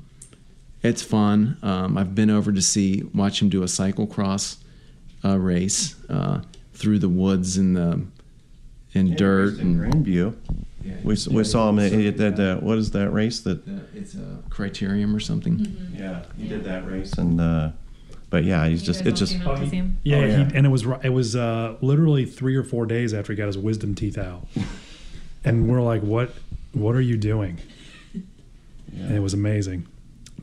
it's 0.84 1.04
fun. 1.04 1.58
Um, 1.62 1.98
I've 1.98 2.16
been 2.16 2.30
over 2.30 2.52
to 2.52 2.62
see 2.62 3.04
watch 3.14 3.42
him 3.42 3.50
do 3.50 3.62
a 3.62 3.68
cyclocross 3.68 4.58
uh, 5.24 5.38
race 5.38 5.96
uh, 6.10 6.42
through 6.74 7.00
the 7.00 7.10
woods 7.10 7.58
and 7.58 7.76
the 7.76 8.02
and 8.94 9.10
yeah, 9.10 9.16
dirt 9.16 9.60
and 9.60 9.80
Grandview. 9.80 10.36
Yeah, 10.84 10.96
we, 11.04 11.14
yeah, 11.14 11.34
we 11.38 11.44
saw 11.44 11.70
him 11.70 11.78
at 11.78 12.18
that, 12.18 12.38
that 12.38 12.64
what 12.64 12.80
is 12.80 12.90
that 12.92 13.12
race 13.12 13.42
that 13.42 13.62
it's 13.94 14.16
a 14.16 14.40
criterium 14.50 15.16
or 15.16 15.20
something 15.20 15.58
mm-hmm. 15.58 15.96
yeah 15.96 16.24
he 16.36 16.48
did 16.48 16.64
that 16.64 16.88
race 16.88 17.14
and 17.20 17.40
but 18.32 18.46
yeah, 18.46 18.66
he's 18.66 18.82
just 18.82 19.06
it's 19.06 19.20
just 19.20 19.38
oh, 19.46 19.56
he, 19.56 19.78
yeah, 20.04 20.18
oh, 20.18 20.26
yeah. 20.26 20.38
He, 20.48 20.56
and 20.56 20.66
it 20.66 20.70
was 20.70 20.86
it 21.04 21.10
was 21.10 21.36
uh, 21.36 21.76
literally 21.82 22.26
three 22.26 22.56
or 22.56 22.64
four 22.64 22.86
days 22.86 23.14
after 23.14 23.34
he 23.34 23.38
got 23.38 23.48
his 23.48 23.58
wisdom 23.58 23.94
teeth 23.94 24.18
out, 24.18 24.48
and 25.44 25.70
we're 25.70 25.82
like, 25.82 26.02
what 26.02 26.34
what 26.72 26.96
are 26.96 27.02
you 27.02 27.18
doing? 27.18 27.60
Yeah. 28.14 28.22
And 29.04 29.16
it 29.18 29.20
was 29.20 29.34
amazing. 29.34 29.86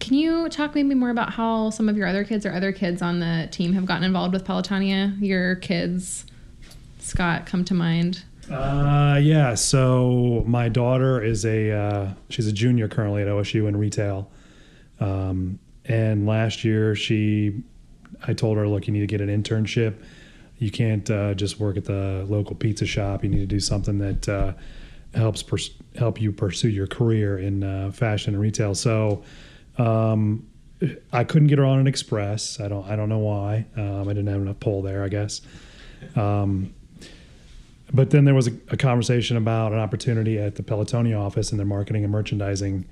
Can 0.01 0.15
you 0.15 0.51
talk 0.51 0.75
maybe 0.75 0.95
more 0.95 1.09
about 1.09 1.33
how 1.33 1.71
some 1.71 1.89
of 1.89 1.97
your 1.97 2.07
other 2.07 2.25
kids 2.25 2.45
or 2.45 2.53
other 2.53 2.73
kids 2.73 3.01
on 3.03 3.21
the 3.21 3.49
team 3.51 3.73
have 3.73 3.87
gotten 3.87 4.05
involved 4.05 4.35
with 4.35 4.45
Pelotonia? 4.45 5.17
Your 5.21 5.57
kids, 5.57 6.27
Scott, 7.01 7.47
come 7.47 7.65
to 7.65 7.75
mind. 7.75 8.23
Uh, 8.51 9.19
yeah. 9.21 9.55
So 9.55 10.45
my 10.47 10.69
daughter 10.69 11.23
is 11.23 11.47
a 11.47 11.73
uh, 11.73 12.09
she's 12.29 12.47
a 12.47 12.53
junior 12.53 12.87
currently 12.87 13.23
at 13.23 13.29
OSU 13.29 13.67
in 13.67 13.79
retail, 13.79 14.31
um, 15.01 15.59
and 15.87 16.27
last 16.27 16.65
year 16.65 16.95
she 16.95 17.63
I 18.27 18.33
told 18.33 18.57
her, 18.57 18.69
look, 18.69 18.87
you 18.87 18.93
need 18.93 19.01
to 19.01 19.07
get 19.07 19.21
an 19.21 19.29
internship. 19.29 19.95
You 20.59 20.71
can't 20.71 21.09
uh, 21.11 21.35
just 21.35 21.61
work 21.61 21.77
at 21.77 21.85
the 21.85 22.27
local 22.29 22.57
pizza 22.57 22.87
shop. 22.87 23.23
You 23.23 23.31
need 23.31 23.41
to 23.41 23.47
do 23.47 23.61
something 23.61 23.99
that 23.99 24.29
uh, 24.29 24.53
helps 25.15 25.43
pers- 25.43 25.71
help 25.97 26.21
you 26.21 26.33
pursue 26.33 26.69
your 26.69 26.87
career 26.87 27.39
in 27.39 27.63
uh, 27.63 27.93
fashion 27.93 28.35
and 28.35 28.43
retail. 28.43 28.75
So 28.75 29.23
um, 29.79 30.47
I 31.13 31.25
couldn't 31.25 31.49
get 31.49 31.59
her 31.59 31.65
on 31.65 31.79
an 31.79 31.87
express. 31.87 32.61
I 32.61 32.69
don't 32.69 32.89
I 32.89 32.97
don't 32.97 33.09
know 33.09 33.19
why. 33.19 33.67
Um, 33.77 34.09
I 34.09 34.13
didn't 34.13 34.29
have 34.29 34.41
enough 34.43 34.61
pull 34.61 34.83
there, 34.83 35.03
I 35.03 35.09
guess. 35.09 35.41
Um, 36.15 36.75
but 37.93 38.11
then 38.11 38.25
there 38.25 38.35
was 38.35 38.49
a, 38.49 38.53
a, 38.69 38.77
conversation 38.77 39.37
about 39.37 39.73
an 39.73 39.79
opportunity 39.79 40.39
at 40.39 40.57
the 40.57 40.63
Pelotonia 40.63 41.19
office 41.19 41.53
in 41.53 41.57
their 41.57 41.67
marketing 41.67 42.05
and 42.05 42.13
merchandising, 42.13 42.85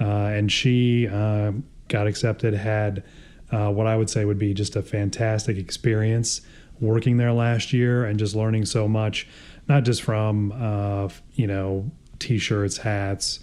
uh, 0.00 0.04
and 0.04 0.50
she 0.50 1.06
uh, 1.06 1.52
got 1.88 2.06
accepted. 2.06 2.52
Had 2.52 3.04
uh, 3.52 3.70
what 3.70 3.86
I 3.86 3.96
would 3.96 4.10
say 4.10 4.24
would 4.24 4.38
be 4.38 4.54
just 4.54 4.76
a 4.76 4.82
fantastic 4.82 5.58
experience 5.58 6.40
working 6.80 7.16
there 7.16 7.32
last 7.32 7.72
year 7.72 8.04
and 8.04 8.18
just 8.18 8.34
learning 8.34 8.64
so 8.64 8.88
much, 8.88 9.28
not 9.68 9.84
just 9.84 10.02
from 10.02 10.52
uh, 10.52 11.08
you 11.34 11.46
know 11.46 11.90
t-shirts, 12.18 12.78
hats, 12.78 13.40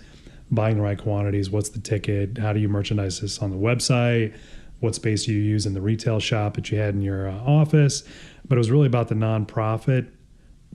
buying 0.52 0.78
the 0.78 0.82
right 0.82 0.98
quantities, 0.98 1.50
what's 1.50 1.70
the 1.70 1.80
ticket, 1.80 2.38
how 2.38 2.54
do 2.54 2.60
you 2.60 2.70
merchandise 2.70 3.22
this 3.22 3.40
on 3.40 3.52
the 3.52 3.58
website, 3.58 4.34
what 4.80 4.96
space 4.96 5.26
do 5.26 5.34
you 5.34 5.40
use 5.42 5.66
in 5.66 5.74
the 5.74 5.82
retail 5.82 6.20
shop 6.20 6.56
that 6.56 6.72
you 6.72 6.78
had 6.78 6.94
in 6.96 7.02
your 7.02 7.30
uh, 7.30 7.38
office, 7.40 8.04
but 8.48 8.56
it 8.56 8.60
was 8.60 8.72
really 8.72 8.88
about 8.88 9.10
the 9.10 9.16
nonprofit 9.16 10.08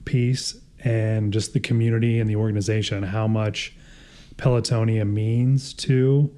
piece 0.04 0.60
and 0.84 1.32
just 1.32 1.54
the 1.54 1.60
community 1.60 2.20
and 2.20 2.28
the 2.28 2.36
organization, 2.36 3.02
how 3.02 3.26
much 3.26 3.74
Pelotonia 4.36 5.08
means 5.08 5.72
to 5.72 6.30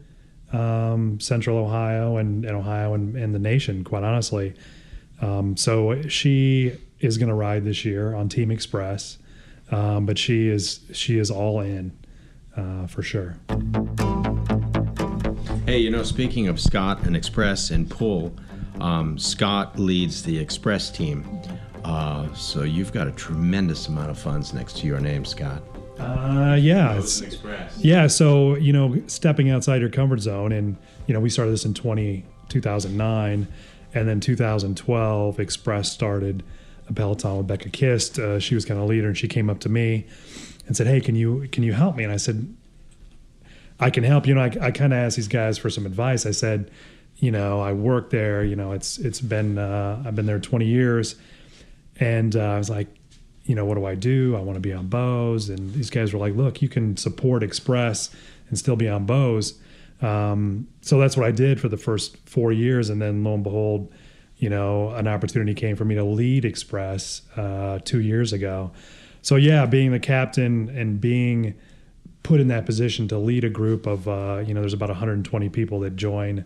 um, 0.56 1.20
Central 1.20 1.58
Ohio 1.58 2.16
and, 2.16 2.44
and 2.44 2.56
Ohio 2.56 2.94
and, 2.94 3.16
and, 3.16 3.34
the 3.34 3.38
nation, 3.38 3.84
quite 3.84 4.02
honestly. 4.02 4.54
Um, 5.20 5.56
so 5.56 6.02
she 6.08 6.72
is 7.00 7.18
going 7.18 7.28
to 7.28 7.34
ride 7.34 7.64
this 7.64 7.84
year 7.84 8.14
on 8.14 8.28
Team 8.28 8.50
Express, 8.50 9.18
um, 9.70 10.06
but 10.06 10.18
she 10.18 10.48
is 10.48 10.80
she 10.92 11.18
is 11.18 11.30
all 11.30 11.60
in 11.60 11.92
uh, 12.56 12.86
for 12.86 13.02
sure. 13.02 13.36
Hey, 15.66 15.78
you 15.78 15.90
know, 15.90 16.02
speaking 16.02 16.48
of 16.48 16.60
Scott 16.60 17.02
and 17.04 17.16
Express 17.16 17.70
and 17.70 17.90
Pull, 17.90 18.32
um, 18.80 19.18
Scott 19.18 19.78
leads 19.78 20.22
the 20.22 20.38
Express 20.38 20.90
team. 20.90 21.40
Uh, 21.84 22.32
so 22.34 22.62
you've 22.62 22.92
got 22.92 23.08
a 23.08 23.12
tremendous 23.12 23.88
amount 23.88 24.10
of 24.10 24.18
funds 24.18 24.52
next 24.52 24.78
to 24.78 24.86
your 24.86 25.00
name, 25.00 25.24
Scott. 25.24 25.62
Uh, 25.98 26.56
yeah, 26.60 26.98
it's, 26.98 27.22
yeah. 27.78 28.06
So 28.06 28.54
you 28.56 28.72
know, 28.72 29.02
stepping 29.06 29.50
outside 29.50 29.80
your 29.80 29.90
comfort 29.90 30.20
zone, 30.20 30.52
and 30.52 30.76
you 31.06 31.14
know, 31.14 31.20
we 31.20 31.30
started 31.30 31.52
this 31.52 31.64
in 31.64 31.74
20, 31.74 32.24
2009, 32.48 33.48
and 33.94 34.08
then 34.08 34.20
2012, 34.20 35.40
Express 35.40 35.90
started 35.90 36.42
a 36.88 36.92
Peloton 36.92 37.38
with 37.38 37.46
Becca 37.46 37.70
Kist. 37.70 38.18
Uh, 38.18 38.38
she 38.38 38.54
was 38.54 38.64
kind 38.64 38.80
of 38.80 38.88
leader, 38.88 39.08
and 39.08 39.16
she 39.16 39.28
came 39.28 39.48
up 39.48 39.60
to 39.60 39.68
me 39.68 40.06
and 40.66 40.76
said, 40.76 40.86
"Hey, 40.86 41.00
can 41.00 41.16
you 41.16 41.48
can 41.52 41.62
you 41.62 41.72
help 41.72 41.96
me?" 41.96 42.04
And 42.04 42.12
I 42.12 42.16
said, 42.16 42.54
"I 43.80 43.90
can 43.90 44.04
help." 44.04 44.26
You 44.26 44.34
know, 44.34 44.42
I, 44.42 44.52
I 44.60 44.70
kind 44.70 44.92
of 44.92 44.98
asked 44.98 45.16
these 45.16 45.28
guys 45.28 45.58
for 45.58 45.70
some 45.70 45.86
advice. 45.86 46.26
I 46.26 46.30
said, 46.30 46.70
"You 47.16 47.30
know, 47.30 47.60
I 47.60 47.72
work 47.72 48.10
there. 48.10 48.44
You 48.44 48.56
know, 48.56 48.72
it's 48.72 48.98
it's 48.98 49.20
been 49.20 49.58
uh, 49.58 50.02
I've 50.06 50.14
been 50.14 50.26
there 50.26 50.38
20 50.38 50.66
years." 50.66 51.16
And 51.98 52.36
uh, 52.36 52.40
I 52.40 52.58
was 52.58 52.68
like, 52.68 52.88
you 53.46 53.54
know, 53.54 53.64
what 53.64 53.76
do 53.76 53.86
I 53.86 53.94
do? 53.94 54.36
I 54.36 54.40
want 54.40 54.56
to 54.56 54.60
be 54.60 54.72
on 54.72 54.88
Bo's. 54.88 55.48
And 55.48 55.72
these 55.72 55.88
guys 55.88 56.12
were 56.12 56.18
like, 56.18 56.34
look, 56.34 56.60
you 56.60 56.68
can 56.68 56.96
support 56.96 57.42
Express 57.42 58.10
and 58.48 58.58
still 58.58 58.76
be 58.76 58.88
on 58.88 59.06
Bo's. 59.06 59.58
Um, 60.02 60.68
so 60.82 60.98
that's 60.98 61.16
what 61.16 61.26
I 61.26 61.30
did 61.30 61.60
for 61.60 61.68
the 61.68 61.76
first 61.76 62.16
four 62.28 62.52
years. 62.52 62.90
And 62.90 63.00
then 63.00 63.24
lo 63.24 63.34
and 63.34 63.44
behold, 63.44 63.92
you 64.38 64.50
know, 64.50 64.90
an 64.90 65.08
opportunity 65.08 65.54
came 65.54 65.76
for 65.76 65.84
me 65.84 65.94
to 65.94 66.04
lead 66.04 66.44
Express 66.44 67.22
uh, 67.36 67.78
two 67.84 68.00
years 68.00 68.32
ago. 68.32 68.72
So 69.22 69.36
yeah, 69.36 69.64
being 69.64 69.92
the 69.92 70.00
captain 70.00 70.68
and 70.68 71.00
being 71.00 71.54
put 72.22 72.40
in 72.40 72.48
that 72.48 72.66
position 72.66 73.06
to 73.08 73.18
lead 73.18 73.44
a 73.44 73.50
group 73.50 73.86
of, 73.86 74.08
uh, 74.08 74.42
you 74.44 74.52
know, 74.52 74.60
there's 74.60 74.72
about 74.72 74.88
120 74.88 75.48
people 75.48 75.80
that 75.80 75.94
join 75.94 76.44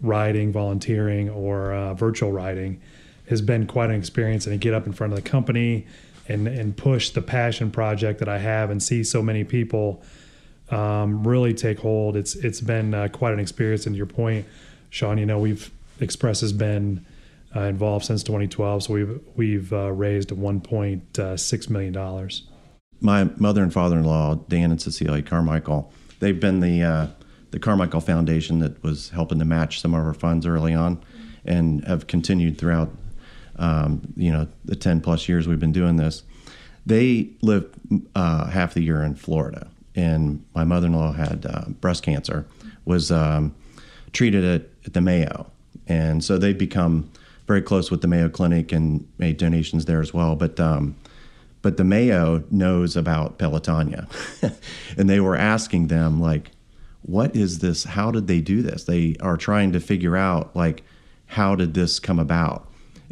riding, 0.00 0.52
volunteering, 0.52 1.28
or 1.28 1.72
uh, 1.72 1.94
virtual 1.94 2.30
riding 2.30 2.80
has 3.28 3.42
been 3.42 3.66
quite 3.66 3.90
an 3.90 3.96
experience. 3.96 4.46
And 4.46 4.54
to 4.54 4.58
get 4.58 4.72
up 4.72 4.86
in 4.86 4.92
front 4.92 5.12
of 5.12 5.22
the 5.22 5.28
company 5.28 5.86
and 6.28 6.46
and 6.46 6.76
push 6.76 7.10
the 7.10 7.22
passion 7.22 7.70
project 7.70 8.18
that 8.20 8.28
I 8.28 8.38
have 8.38 8.70
and 8.70 8.82
see 8.82 9.02
so 9.02 9.22
many 9.22 9.44
people 9.44 10.02
um, 10.70 11.26
really 11.26 11.54
take 11.54 11.78
hold. 11.78 12.16
It's 12.16 12.34
it's 12.36 12.60
been 12.60 12.94
uh, 12.94 13.08
quite 13.08 13.32
an 13.32 13.40
experience. 13.40 13.86
And 13.86 13.96
your 13.96 14.06
point, 14.06 14.46
Sean, 14.90 15.18
you 15.18 15.26
know 15.26 15.38
we've 15.38 15.70
Express 16.00 16.40
has 16.42 16.52
been 16.52 17.04
uh, 17.56 17.62
involved 17.62 18.04
since 18.04 18.22
2012, 18.22 18.84
so 18.84 18.92
we've 18.92 19.20
we've 19.34 19.72
uh, 19.72 19.90
raised 19.92 20.30
1.6 20.30 21.70
million 21.70 21.92
dollars. 21.92 22.44
My 23.00 23.24
mother 23.36 23.62
and 23.62 23.72
father-in-law, 23.72 24.36
Dan 24.48 24.70
and 24.70 24.80
Cecilia 24.80 25.22
Carmichael, 25.22 25.92
they've 26.20 26.38
been 26.38 26.60
the 26.60 26.82
uh, 26.82 27.06
the 27.50 27.58
Carmichael 27.58 28.00
Foundation 28.00 28.58
that 28.60 28.82
was 28.82 29.10
helping 29.10 29.38
to 29.38 29.44
match 29.44 29.80
some 29.80 29.94
of 29.94 30.04
our 30.04 30.14
funds 30.14 30.46
early 30.46 30.74
on, 30.74 31.02
and 31.44 31.84
have 31.84 32.06
continued 32.06 32.58
throughout 32.58 32.90
um, 33.58 34.02
you 34.16 34.32
know, 34.32 34.48
the 34.64 34.76
10 34.76 35.00
plus 35.00 35.28
years 35.28 35.46
we've 35.46 35.60
been 35.60 35.72
doing 35.72 35.96
this, 35.96 36.22
they 36.86 37.28
live 37.42 37.68
uh, 38.14 38.46
half 38.46 38.74
the 38.74 38.82
year 38.82 39.02
in 39.02 39.14
Florida. 39.14 39.68
And 39.94 40.44
my 40.54 40.64
mother 40.64 40.86
in 40.86 40.92
law 40.92 41.12
had 41.12 41.44
uh, 41.46 41.64
breast 41.80 42.02
cancer, 42.02 42.46
was 42.84 43.10
um, 43.10 43.54
treated 44.12 44.44
at, 44.44 44.68
at 44.86 44.94
the 44.94 45.00
Mayo. 45.00 45.50
And 45.86 46.22
so 46.24 46.38
they've 46.38 46.56
become 46.56 47.10
very 47.46 47.62
close 47.62 47.90
with 47.90 48.02
the 48.02 48.08
Mayo 48.08 48.28
Clinic 48.28 48.72
and 48.72 49.08
made 49.18 49.38
donations 49.38 49.86
there 49.86 50.00
as 50.00 50.12
well. 50.14 50.36
But 50.36 50.60
um, 50.60 50.94
but 51.60 51.76
the 51.76 51.84
Mayo 51.84 52.44
knows 52.50 52.96
about 52.96 53.38
Pelotonia, 53.38 54.06
and 54.96 55.10
they 55.10 55.18
were 55.18 55.34
asking 55.34 55.88
them 55.88 56.20
like, 56.20 56.50
"What 57.02 57.34
is 57.34 57.58
this? 57.58 57.84
How 57.84 58.10
did 58.10 58.26
they 58.28 58.40
do 58.40 58.62
this?" 58.62 58.84
They 58.84 59.16
are 59.20 59.36
trying 59.36 59.72
to 59.72 59.80
figure 59.80 60.16
out 60.16 60.54
like, 60.54 60.84
how 61.28 61.54
did 61.54 61.74
this 61.74 61.98
come 61.98 62.18
about? 62.18 62.67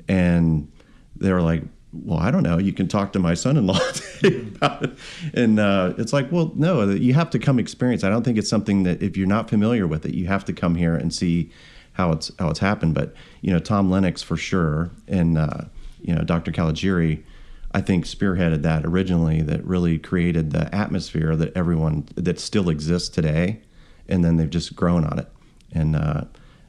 And 0.08 0.70
they 1.16 1.32
were 1.32 1.42
like, 1.42 1.62
well, 1.92 2.18
I 2.18 2.30
don't 2.30 2.42
know. 2.42 2.58
You 2.58 2.72
can 2.72 2.88
talk 2.88 3.12
to 3.14 3.18
my 3.18 3.34
son-in-law 3.34 3.78
about 4.24 4.82
it. 4.84 4.98
And 5.34 5.58
uh, 5.58 5.94
it's 5.98 6.12
like, 6.12 6.30
well, 6.30 6.52
no, 6.54 6.90
you 6.90 7.14
have 7.14 7.30
to 7.30 7.38
come 7.38 7.58
experience. 7.58 8.04
I 8.04 8.10
don't 8.10 8.22
think 8.22 8.38
it's 8.38 8.50
something 8.50 8.82
that 8.82 9.02
if 9.02 9.16
you're 9.16 9.26
not 9.26 9.48
familiar 9.48 9.86
with 9.86 10.04
it, 10.04 10.14
you 10.14 10.26
have 10.26 10.44
to 10.46 10.52
come 10.52 10.74
here 10.74 10.94
and 10.94 11.14
see 11.14 11.50
how 11.92 12.12
it's 12.12 12.30
how 12.38 12.50
it's 12.50 12.58
happened. 12.58 12.94
But 12.94 13.14
you 13.40 13.52
know, 13.52 13.58
Tom 13.58 13.90
Lennox 13.90 14.22
for 14.22 14.36
sure, 14.36 14.90
and 15.08 15.38
uh, 15.38 15.64
you 16.02 16.14
know, 16.14 16.22
Dr. 16.22 16.52
Caligiuri, 16.52 17.22
I 17.72 17.80
think 17.80 18.04
spearheaded 18.04 18.62
that 18.62 18.84
originally. 18.84 19.40
That 19.42 19.64
really 19.64 19.98
created 19.98 20.50
the 20.50 20.72
atmosphere 20.74 21.34
that 21.36 21.56
everyone 21.56 22.08
that 22.14 22.38
still 22.38 22.68
exists 22.68 23.08
today, 23.08 23.60
and 24.08 24.24
then 24.24 24.36
they've 24.36 24.50
just 24.50 24.76
grown 24.76 25.04
on 25.04 25.18
it. 25.18 25.28
And 25.72 25.96
uh, 25.96 26.24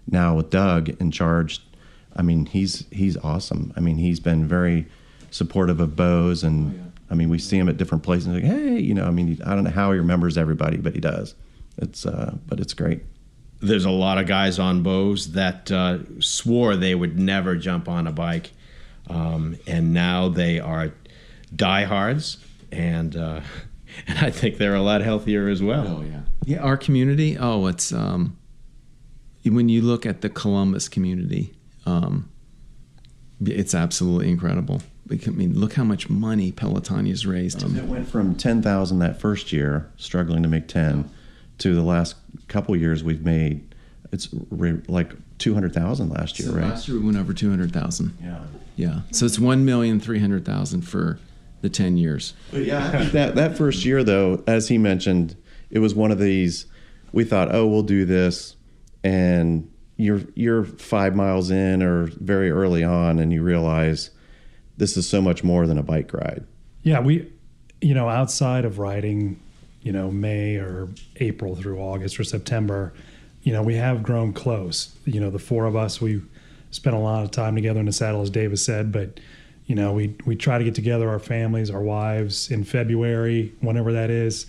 now 0.09 0.35
with 0.35 0.49
Doug 0.49 0.89
in 1.01 1.11
charge, 1.11 1.61
I 2.17 2.23
mean, 2.23 2.45
he's 2.45 2.85
he's 2.91 3.15
awesome. 3.17 3.73
I 3.75 3.79
mean, 3.79 3.97
he's 3.97 4.19
been 4.19 4.47
very 4.47 4.87
supportive 5.29 5.79
of 5.79 5.95
Bo's, 5.95 6.43
and 6.43 6.73
oh, 6.73 6.77
yeah. 6.77 7.01
I 7.11 7.15
mean, 7.15 7.29
we 7.29 7.39
see 7.39 7.57
him 7.57 7.69
at 7.69 7.77
different 7.77 8.03
places. 8.03 8.27
Like, 8.27 8.43
hey, 8.43 8.79
you 8.79 8.93
know, 8.93 9.05
I 9.05 9.11
mean, 9.11 9.39
I 9.45 9.55
don't 9.55 9.63
know 9.63 9.69
how 9.69 9.91
he 9.91 9.99
remembers 9.99 10.37
everybody, 10.37 10.77
but 10.77 10.93
he 10.93 10.99
does. 10.99 11.35
It's 11.77 12.05
uh, 12.05 12.35
but 12.47 12.59
it's 12.59 12.73
great. 12.73 13.01
There's 13.59 13.85
a 13.85 13.91
lot 13.91 14.17
of 14.17 14.27
guys 14.27 14.59
on 14.59 14.83
Bo's 14.83 15.33
that 15.33 15.71
uh, 15.71 15.99
swore 16.19 16.75
they 16.75 16.95
would 16.95 17.17
never 17.19 17.55
jump 17.55 17.87
on 17.87 18.07
a 18.07 18.11
bike, 18.11 18.51
um, 19.09 19.57
and 19.67 19.93
now 19.93 20.29
they 20.29 20.59
are 20.59 20.93
diehards, 21.55 22.37
and 22.71 23.15
uh, 23.15 23.41
and 24.07 24.19
I 24.19 24.31
think 24.31 24.57
they're 24.57 24.75
a 24.75 24.81
lot 24.81 25.01
healthier 25.01 25.47
as 25.49 25.61
well. 25.61 25.99
Oh 25.99 26.03
yeah, 26.03 26.21
yeah. 26.45 26.59
Our 26.63 26.77
community. 26.77 27.37
Oh, 27.37 27.67
it's 27.67 27.93
um, 27.93 28.37
when 29.43 29.69
you 29.69 29.81
look 29.81 30.05
at 30.05 30.21
the 30.21 30.29
Columbus 30.29 30.89
community 30.89 31.53
um, 31.87 32.29
it's 33.43 33.73
absolutely 33.73 34.29
incredible. 34.29 34.81
I 35.09 35.29
mean, 35.29 35.57
look 35.57 35.73
how 35.73 35.85
much 35.85 36.09
money 36.09 36.51
Peloton 36.51 37.05
has 37.05 37.25
raised. 37.25 37.63
Um, 37.63 37.77
it 37.77 37.85
went 37.85 38.09
from 38.09 38.35
ten 38.35 38.61
thousand 38.61 38.99
that 38.99 39.21
first 39.21 39.53
year, 39.53 39.89
struggling 39.95 40.43
to 40.43 40.49
make 40.49 40.67
ten, 40.67 41.09
to 41.59 41.73
the 41.73 41.81
last 41.81 42.15
couple 42.49 42.75
years 42.75 43.03
we've 43.03 43.23
made. 43.23 43.73
It's 44.11 44.27
re- 44.51 44.81
like 44.87 45.13
two 45.37 45.53
hundred 45.53 45.73
thousand 45.73 46.09
last 46.09 46.39
year, 46.39 46.49
so 46.49 46.55
right? 46.55 46.65
Last 46.65 46.87
year 46.89 46.99
we 46.99 47.05
went 47.05 47.17
over 47.17 47.33
two 47.33 47.49
hundred 47.49 47.71
thousand. 47.71 48.17
Yeah, 48.21 48.43
yeah. 48.75 49.01
So 49.11 49.25
it's 49.25 49.39
one 49.39 49.63
million 49.63 50.01
three 50.01 50.19
hundred 50.19 50.43
thousand 50.45 50.81
for 50.81 51.19
the 51.61 51.69
ten 51.69 51.95
years. 51.95 52.33
But 52.51 52.65
yeah, 52.65 53.03
that 53.13 53.35
that 53.35 53.57
first 53.57 53.85
year 53.85 54.03
though, 54.03 54.43
as 54.45 54.67
he 54.67 54.77
mentioned, 54.77 55.37
it 55.69 55.79
was 55.79 55.95
one 55.95 56.11
of 56.11 56.19
these. 56.19 56.65
We 57.13 57.23
thought, 57.23 57.55
oh, 57.55 57.65
we'll 57.65 57.83
do 57.83 58.03
this, 58.03 58.57
and 59.05 59.71
you're 59.97 60.21
you're 60.35 60.63
five 60.63 61.15
miles 61.15 61.51
in 61.51 61.83
or 61.83 62.05
very 62.05 62.49
early 62.49 62.83
on, 62.83 63.19
and 63.19 63.33
you 63.33 63.41
realize 63.41 64.11
this 64.77 64.95
is 64.95 65.09
so 65.09 65.21
much 65.21 65.43
more 65.43 65.67
than 65.67 65.77
a 65.77 65.83
bike 65.83 66.13
ride. 66.13 66.45
Yeah, 66.83 66.99
we, 66.99 67.31
you 67.81 67.93
know, 67.93 68.07
outside 68.07 68.63
of 68.63 68.79
riding, 68.79 69.39
you 69.81 69.91
know, 69.91 70.11
May 70.11 70.55
or 70.55 70.87
April 71.17 71.55
through 71.55 71.79
August 71.79 72.19
or 72.19 72.23
September, 72.23 72.93
you 73.41 73.51
know, 73.51 73.63
we 73.63 73.75
have 73.75 74.03
grown 74.03 74.33
close. 74.33 74.95
You 75.05 75.19
know, 75.19 75.31
the 75.31 75.39
four 75.39 75.65
of 75.65 75.75
us, 75.75 75.99
we 75.99 76.21
spent 76.69 76.95
a 76.95 76.99
lot 76.99 77.23
of 77.23 77.31
time 77.31 77.55
together 77.55 77.79
in 77.79 77.87
the 77.87 77.91
saddle, 77.91 78.21
as 78.21 78.29
Davis 78.29 78.63
said, 78.63 78.91
but 78.91 79.19
you 79.65 79.75
know, 79.75 79.91
we 79.91 80.15
we 80.25 80.35
try 80.35 80.57
to 80.57 80.63
get 80.63 80.75
together, 80.75 81.09
our 81.09 81.19
families, 81.19 81.69
our 81.69 81.81
wives, 81.81 82.51
in 82.51 82.63
February, 82.63 83.53
whenever 83.59 83.93
that 83.93 84.09
is, 84.09 84.45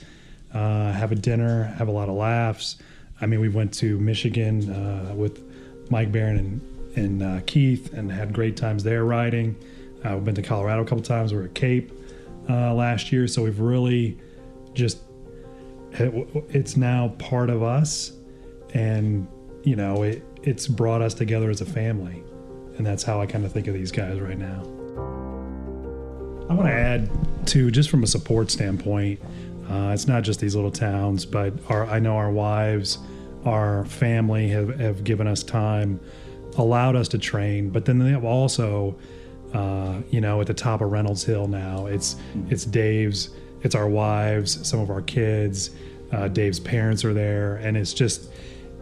uh, 0.55 0.93
have 0.93 1.11
a 1.11 1.17
dinner, 1.17 1.65
have 1.65 1.89
a 1.89 1.91
lot 1.91 2.09
of 2.09 2.15
laughs. 2.15 2.77
I 3.21 3.27
mean, 3.27 3.41
we 3.41 3.49
went 3.49 3.73
to 3.75 3.99
Michigan 3.99 4.71
uh, 4.71 5.15
with 5.15 5.43
Mike 5.91 6.13
Barron 6.13 6.39
and, 6.39 6.97
and 6.97 7.23
uh, 7.23 7.41
Keith 7.47 7.93
and 7.93 8.11
had 8.11 8.33
great 8.33 8.57
times 8.57 8.85
there 8.85 9.05
riding. 9.05 9.57
Uh, 10.05 10.15
we've 10.15 10.25
been 10.25 10.35
to 10.35 10.43
Colorado 10.43 10.83
a 10.83 10.85
couple 10.85 11.03
times. 11.03 11.33
We 11.33 11.41
are 11.41 11.45
at 11.45 11.55
Cape 11.55 11.93
uh, 12.49 12.73
last 12.75 13.11
year, 13.13 13.27
so 13.27 13.43
we've 13.43 13.61
really 13.61 14.19
just 14.75 14.99
it's 15.91 16.77
now 16.77 17.09
part 17.19 17.51
of 17.51 17.63
us, 17.63 18.13
and 18.75 19.27
you 19.65 19.75
know 19.75 20.03
it 20.03 20.23
it's 20.43 20.69
brought 20.69 21.03
us 21.03 21.15
together 21.15 21.51
as 21.51 21.61
a 21.61 21.67
family, 21.67 22.23
and 22.77 22.87
that's 22.87 23.03
how 23.03 23.21
I 23.21 23.27
kind 23.27 23.45
of 23.45 23.53
think 23.53 23.67
of 23.67 23.75
these 23.75 23.91
guys 23.91 24.21
right 24.21 24.39
now. 24.39 24.63
I 26.49 26.55
want 26.55 26.69
to 26.69 26.73
add 26.73 27.11
too, 27.47 27.71
just 27.71 27.91
from 27.91 28.03
a 28.03 28.07
support 28.07 28.51
standpoint. 28.51 29.21
Uh, 29.71 29.91
it's 29.93 30.07
not 30.07 30.23
just 30.23 30.41
these 30.41 30.55
little 30.55 30.71
towns, 30.71 31.27
but 31.27 31.53
our 31.69 31.87
I 31.87 31.99
know 31.99 32.17
our 32.17 32.31
wives, 32.31 32.99
our 33.45 33.85
family 33.85 34.49
have, 34.49 34.79
have 34.81 35.05
given 35.05 35.27
us 35.27 35.43
time, 35.43 36.01
allowed 36.57 36.97
us 36.97 37.09
to 37.09 37.19
train, 37.19 37.71
but 37.71 37.85
then 37.85 37.99
they 37.99 38.11
have 38.11 38.25
also, 38.25 38.99
uh, 39.53 40.01
you 40.11 40.21
know, 40.21 40.41
at 40.41 40.47
the 40.47 40.55
top 40.55 40.81
of 40.81 40.91
Reynolds 40.91 41.23
Hill 41.23 41.49
now, 41.49 41.87
it's 41.87 42.17
it's 42.49 42.65
Dave's, 42.65 43.31
it's 43.63 43.75
our 43.75 43.89
wives, 43.89 44.67
some 44.67 44.81
of 44.81 44.91
our 44.91 45.03
kids, 45.03 45.71
uh, 46.13 46.29
Dave's 46.29 46.61
parents 46.61 47.05
are 47.05 47.13
there, 47.13 47.57
and 47.57 47.77
it's 47.77 47.93
just 47.93 48.33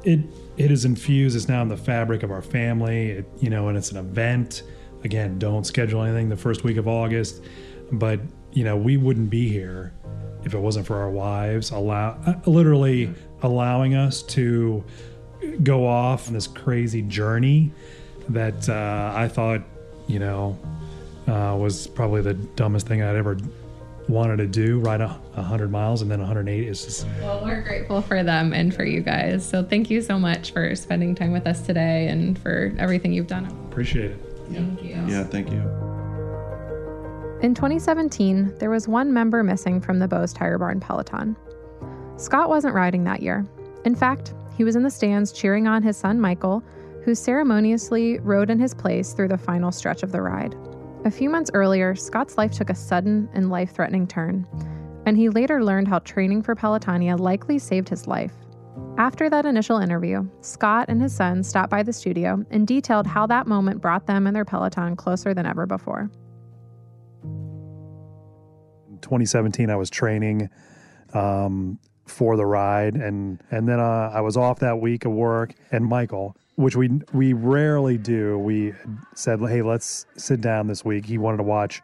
it 0.04 0.20
it 0.56 0.70
is 0.70 0.84
infused. 0.84 1.36
It's 1.36 1.48
now 1.48 1.62
in 1.62 1.68
the 1.68 1.76
fabric 1.76 2.22
of 2.22 2.30
our 2.30 2.42
family. 2.42 3.10
It, 3.10 3.26
you 3.40 3.50
know, 3.50 3.68
and 3.68 3.76
it's 3.76 3.90
an 3.90 3.98
event. 3.98 4.62
Again, 5.04 5.38
don't 5.38 5.66
schedule 5.66 6.02
anything 6.02 6.28
the 6.28 6.36
first 6.36 6.64
week 6.64 6.76
of 6.76 6.88
August. 6.88 7.42
But 7.92 8.20
you 8.52 8.64
know, 8.64 8.76
we 8.76 8.96
wouldn't 8.96 9.30
be 9.30 9.48
here 9.48 9.92
if 10.46 10.54
it 10.54 10.58
wasn't 10.58 10.86
for 10.86 10.96
our 10.96 11.10
wives 11.10 11.72
allow 11.72 12.18
uh, 12.26 12.34
literally 12.46 13.12
allowing 13.42 13.94
us 13.94 14.22
to 14.22 14.82
go 15.62 15.86
off 15.86 16.28
on 16.28 16.34
this 16.34 16.46
crazy 16.46 17.02
journey 17.02 17.70
that 18.28 18.68
uh, 18.68 19.12
I 19.14 19.28
thought, 19.28 19.62
you 20.06 20.18
know, 20.18 20.58
uh, 21.26 21.56
was 21.58 21.86
probably 21.86 22.22
the 22.22 22.34
dumbest 22.34 22.86
thing 22.86 23.02
I'd 23.02 23.16
ever 23.16 23.36
wanted 24.08 24.36
to 24.38 24.46
do. 24.46 24.78
Ride 24.78 25.00
a 25.00 25.08
100 25.08 25.70
miles 25.70 26.02
and 26.02 26.10
then 26.10 26.20
108 26.20 26.68
is 26.68 26.84
just. 26.84 27.06
Well, 27.20 27.44
we're 27.44 27.62
grateful 27.62 28.00
for 28.02 28.22
them 28.22 28.52
and 28.52 28.74
for 28.74 28.84
you 28.84 29.00
guys. 29.00 29.46
So 29.46 29.62
thank 29.64 29.90
you 29.90 30.00
so 30.00 30.18
much 30.18 30.52
for 30.52 30.74
spending 30.76 31.14
time 31.14 31.32
with 31.32 31.46
us 31.46 31.62
today 31.62 32.08
and 32.08 32.38
for 32.38 32.72
everything 32.78 33.12
you've 33.12 33.26
done. 33.26 33.46
Appreciate 33.70 34.12
it. 34.12 34.20
Thank 34.50 34.82
you. 34.82 35.04
Yeah, 35.08 35.24
thank 35.24 35.50
you. 35.50 35.85
In 37.42 37.54
2017, 37.54 38.54
there 38.58 38.70
was 38.70 38.88
one 38.88 39.12
member 39.12 39.42
missing 39.42 39.78
from 39.78 39.98
the 39.98 40.08
Bo's 40.08 40.32
Tire 40.32 40.56
Barn 40.56 40.80
Peloton. 40.80 41.36
Scott 42.16 42.48
wasn't 42.48 42.74
riding 42.74 43.04
that 43.04 43.20
year. 43.20 43.44
In 43.84 43.94
fact, 43.94 44.32
he 44.56 44.64
was 44.64 44.74
in 44.74 44.82
the 44.82 44.90
stands 44.90 45.32
cheering 45.32 45.66
on 45.66 45.82
his 45.82 45.98
son 45.98 46.18
Michael, 46.18 46.64
who 47.04 47.14
ceremoniously 47.14 48.18
rode 48.20 48.48
in 48.48 48.58
his 48.58 48.72
place 48.72 49.12
through 49.12 49.28
the 49.28 49.36
final 49.36 49.70
stretch 49.70 50.02
of 50.02 50.12
the 50.12 50.22
ride. 50.22 50.56
A 51.04 51.10
few 51.10 51.28
months 51.28 51.50
earlier, 51.52 51.94
Scott's 51.94 52.38
life 52.38 52.52
took 52.52 52.70
a 52.70 52.74
sudden 52.74 53.28
and 53.34 53.50
life 53.50 53.74
threatening 53.74 54.06
turn, 54.06 54.46
and 55.04 55.14
he 55.14 55.28
later 55.28 55.62
learned 55.62 55.88
how 55.88 55.98
training 55.98 56.42
for 56.42 56.54
Pelotonia 56.54 57.20
likely 57.20 57.58
saved 57.58 57.90
his 57.90 58.06
life. 58.06 58.32
After 58.96 59.28
that 59.28 59.44
initial 59.44 59.78
interview, 59.78 60.26
Scott 60.40 60.86
and 60.88 61.02
his 61.02 61.14
son 61.14 61.42
stopped 61.42 61.70
by 61.70 61.82
the 61.82 61.92
studio 61.92 62.42
and 62.50 62.66
detailed 62.66 63.06
how 63.06 63.26
that 63.26 63.46
moment 63.46 63.82
brought 63.82 64.06
them 64.06 64.26
and 64.26 64.34
their 64.34 64.46
Peloton 64.46 64.96
closer 64.96 65.34
than 65.34 65.44
ever 65.44 65.66
before. 65.66 66.10
In 69.06 69.10
2017, 69.10 69.70
I 69.70 69.76
was 69.76 69.88
training 69.88 70.50
um, 71.14 71.78
for 72.06 72.36
the 72.36 72.44
ride, 72.44 72.96
and 72.96 73.40
and 73.52 73.68
then 73.68 73.78
uh, 73.78 74.10
I 74.12 74.20
was 74.20 74.36
off 74.36 74.58
that 74.58 74.80
week 74.80 75.04
of 75.04 75.12
work. 75.12 75.54
And 75.70 75.84
Michael, 75.84 76.36
which 76.56 76.74
we 76.74 76.90
we 77.12 77.32
rarely 77.32 77.98
do, 77.98 78.36
we 78.36 78.72
said, 79.14 79.38
"Hey, 79.38 79.62
let's 79.62 80.06
sit 80.16 80.40
down 80.40 80.66
this 80.66 80.84
week." 80.84 81.06
He 81.06 81.18
wanted 81.18 81.36
to 81.36 81.44
watch 81.44 81.82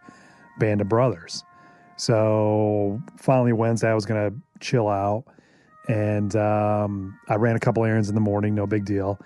Band 0.58 0.80
of 0.80 0.88
Brothers, 0.88 1.44
so 1.96 3.00
finally 3.18 3.52
Wednesday 3.52 3.88
I 3.88 3.94
was 3.94 4.04
gonna 4.04 4.32
chill 4.58 4.88
out, 4.88 5.22
and 5.87 6.35
um, 6.35 7.16
I 7.28 7.37
ran 7.37 7.54
a 7.54 7.61
couple 7.61 7.85
errands 7.85 8.08
in 8.08 8.16
the 8.16 8.20
morning, 8.20 8.52
no 8.52 8.66
big 8.66 8.85
deal, 8.85 9.20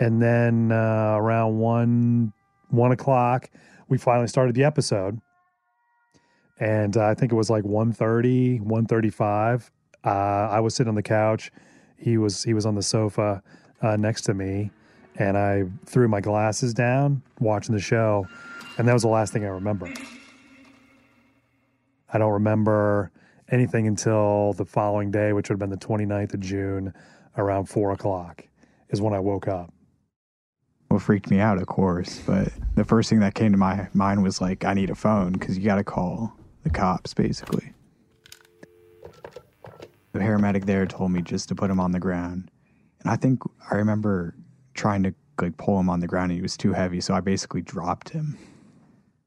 and 0.00 0.22
then 0.22 0.72
uh, 0.72 1.16
around 1.18 1.58
one 1.58 2.32
one 2.70 2.92
o'clock 2.92 3.50
we 3.88 3.98
finally 3.98 4.26
started 4.26 4.54
the 4.54 4.64
episode 4.64 5.20
and 6.58 6.96
uh, 6.96 7.06
I 7.06 7.14
think 7.14 7.32
it 7.32 7.34
was 7.34 7.50
like 7.50 7.64
1.30, 7.64 8.60
1.35. 8.60 9.70
Uh, 10.04 10.08
I 10.08 10.60
was 10.60 10.74
sitting 10.74 10.88
on 10.88 10.94
the 10.94 11.02
couch. 11.02 11.50
He 11.96 12.18
was 12.18 12.42
he 12.42 12.54
was 12.54 12.66
on 12.66 12.74
the 12.74 12.82
sofa 12.82 13.42
uh, 13.80 13.96
next 13.96 14.22
to 14.22 14.34
me, 14.34 14.70
and 15.16 15.38
I 15.38 15.64
threw 15.86 16.08
my 16.08 16.20
glasses 16.20 16.74
down 16.74 17.22
watching 17.38 17.74
the 17.74 17.80
show, 17.80 18.26
and 18.76 18.88
that 18.88 18.92
was 18.92 19.02
the 19.02 19.08
last 19.08 19.32
thing 19.32 19.44
I 19.44 19.48
remember. 19.48 19.92
I 22.12 22.18
don't 22.18 22.32
remember 22.32 23.12
anything 23.50 23.86
until 23.86 24.52
the 24.54 24.64
following 24.64 25.10
day, 25.10 25.32
which 25.32 25.48
would 25.48 25.54
have 25.54 25.60
been 25.60 25.70
the 25.70 25.76
29th 25.76 26.34
of 26.34 26.40
June, 26.40 26.92
around 27.36 27.66
four 27.66 27.92
o'clock, 27.92 28.44
is 28.90 29.00
when 29.00 29.14
I 29.14 29.20
woke 29.20 29.46
up. 29.46 29.72
What 30.88 31.02
freaked 31.02 31.30
me 31.30 31.38
out, 31.38 31.58
of 31.58 31.66
course, 31.66 32.20
but 32.26 32.48
the 32.74 32.84
first 32.84 33.08
thing 33.08 33.20
that 33.20 33.34
came 33.34 33.52
to 33.52 33.58
my 33.58 33.88
mind 33.94 34.22
was 34.22 34.40
like, 34.40 34.64
I 34.64 34.74
need 34.74 34.90
a 34.90 34.94
phone 34.94 35.32
because 35.32 35.56
you 35.56 35.64
got 35.64 35.76
to 35.76 35.84
call 35.84 36.36
the 36.62 36.70
cops, 36.70 37.14
basically. 37.14 37.72
The 40.12 40.18
paramedic 40.18 40.66
there 40.66 40.86
told 40.86 41.10
me 41.10 41.22
just 41.22 41.48
to 41.48 41.54
put 41.54 41.70
him 41.70 41.80
on 41.80 41.92
the 41.92 42.00
ground. 42.00 42.50
And 43.00 43.10
I 43.10 43.16
think 43.16 43.40
I 43.70 43.76
remember 43.76 44.34
trying 44.74 45.02
to 45.04 45.14
like 45.40 45.56
pull 45.56 45.80
him 45.80 45.88
on 45.88 46.00
the 46.00 46.06
ground 46.06 46.30
and 46.30 46.38
he 46.38 46.42
was 46.42 46.56
too 46.56 46.72
heavy, 46.72 47.00
so 47.00 47.14
I 47.14 47.20
basically 47.20 47.62
dropped 47.62 48.10
him. 48.10 48.38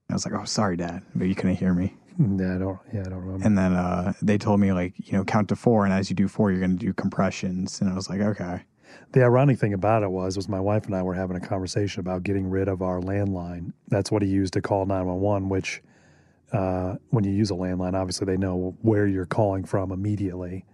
I 0.09 0.13
was 0.13 0.25
like, 0.25 0.39
"Oh, 0.39 0.45
sorry, 0.45 0.77
Dad," 0.77 1.01
but 1.15 1.27
you 1.27 1.35
couldn't 1.35 1.55
hear 1.55 1.73
me. 1.73 1.95
Yeah, 2.17 2.55
I 2.55 2.57
don't. 2.59 2.79
Yeah, 2.93 3.01
I 3.01 3.09
don't 3.09 3.21
remember. 3.21 3.45
And 3.45 3.57
then 3.57 3.73
uh, 3.73 4.13
they 4.21 4.37
told 4.37 4.59
me 4.59 4.71
like, 4.71 4.93
you 4.97 5.13
know, 5.13 5.25
count 5.25 5.49
to 5.49 5.55
four, 5.55 5.83
and 5.83 5.93
as 5.93 6.09
you 6.09 6.15
do 6.15 6.27
four, 6.27 6.51
you're 6.51 6.59
going 6.59 6.77
to 6.77 6.85
do 6.85 6.93
compressions. 6.93 7.81
And 7.81 7.89
I 7.89 7.95
was 7.95 8.09
like, 8.09 8.21
okay. 8.21 8.61
The 9.11 9.23
ironic 9.23 9.59
thing 9.59 9.73
about 9.73 10.03
it 10.03 10.11
was, 10.11 10.37
was 10.37 10.47
my 10.47 10.59
wife 10.59 10.85
and 10.85 10.95
I 10.95 11.01
were 11.01 11.15
having 11.15 11.35
a 11.35 11.41
conversation 11.41 11.99
about 11.99 12.23
getting 12.23 12.49
rid 12.49 12.67
of 12.67 12.81
our 12.81 13.01
landline. 13.01 13.73
That's 13.89 14.11
what 14.11 14.21
he 14.21 14.29
used 14.29 14.53
to 14.53 14.61
call 14.61 14.85
nine 14.85 15.05
one 15.05 15.19
one. 15.19 15.49
Which, 15.49 15.81
uh, 16.51 16.95
when 17.10 17.23
you 17.23 17.31
use 17.31 17.51
a 17.51 17.55
landline, 17.55 17.93
obviously 17.93 18.25
they 18.25 18.38
know 18.38 18.75
where 18.81 19.08
you're 19.08 19.25
calling 19.25 19.65
from 19.65 19.91
immediately. 19.91 20.65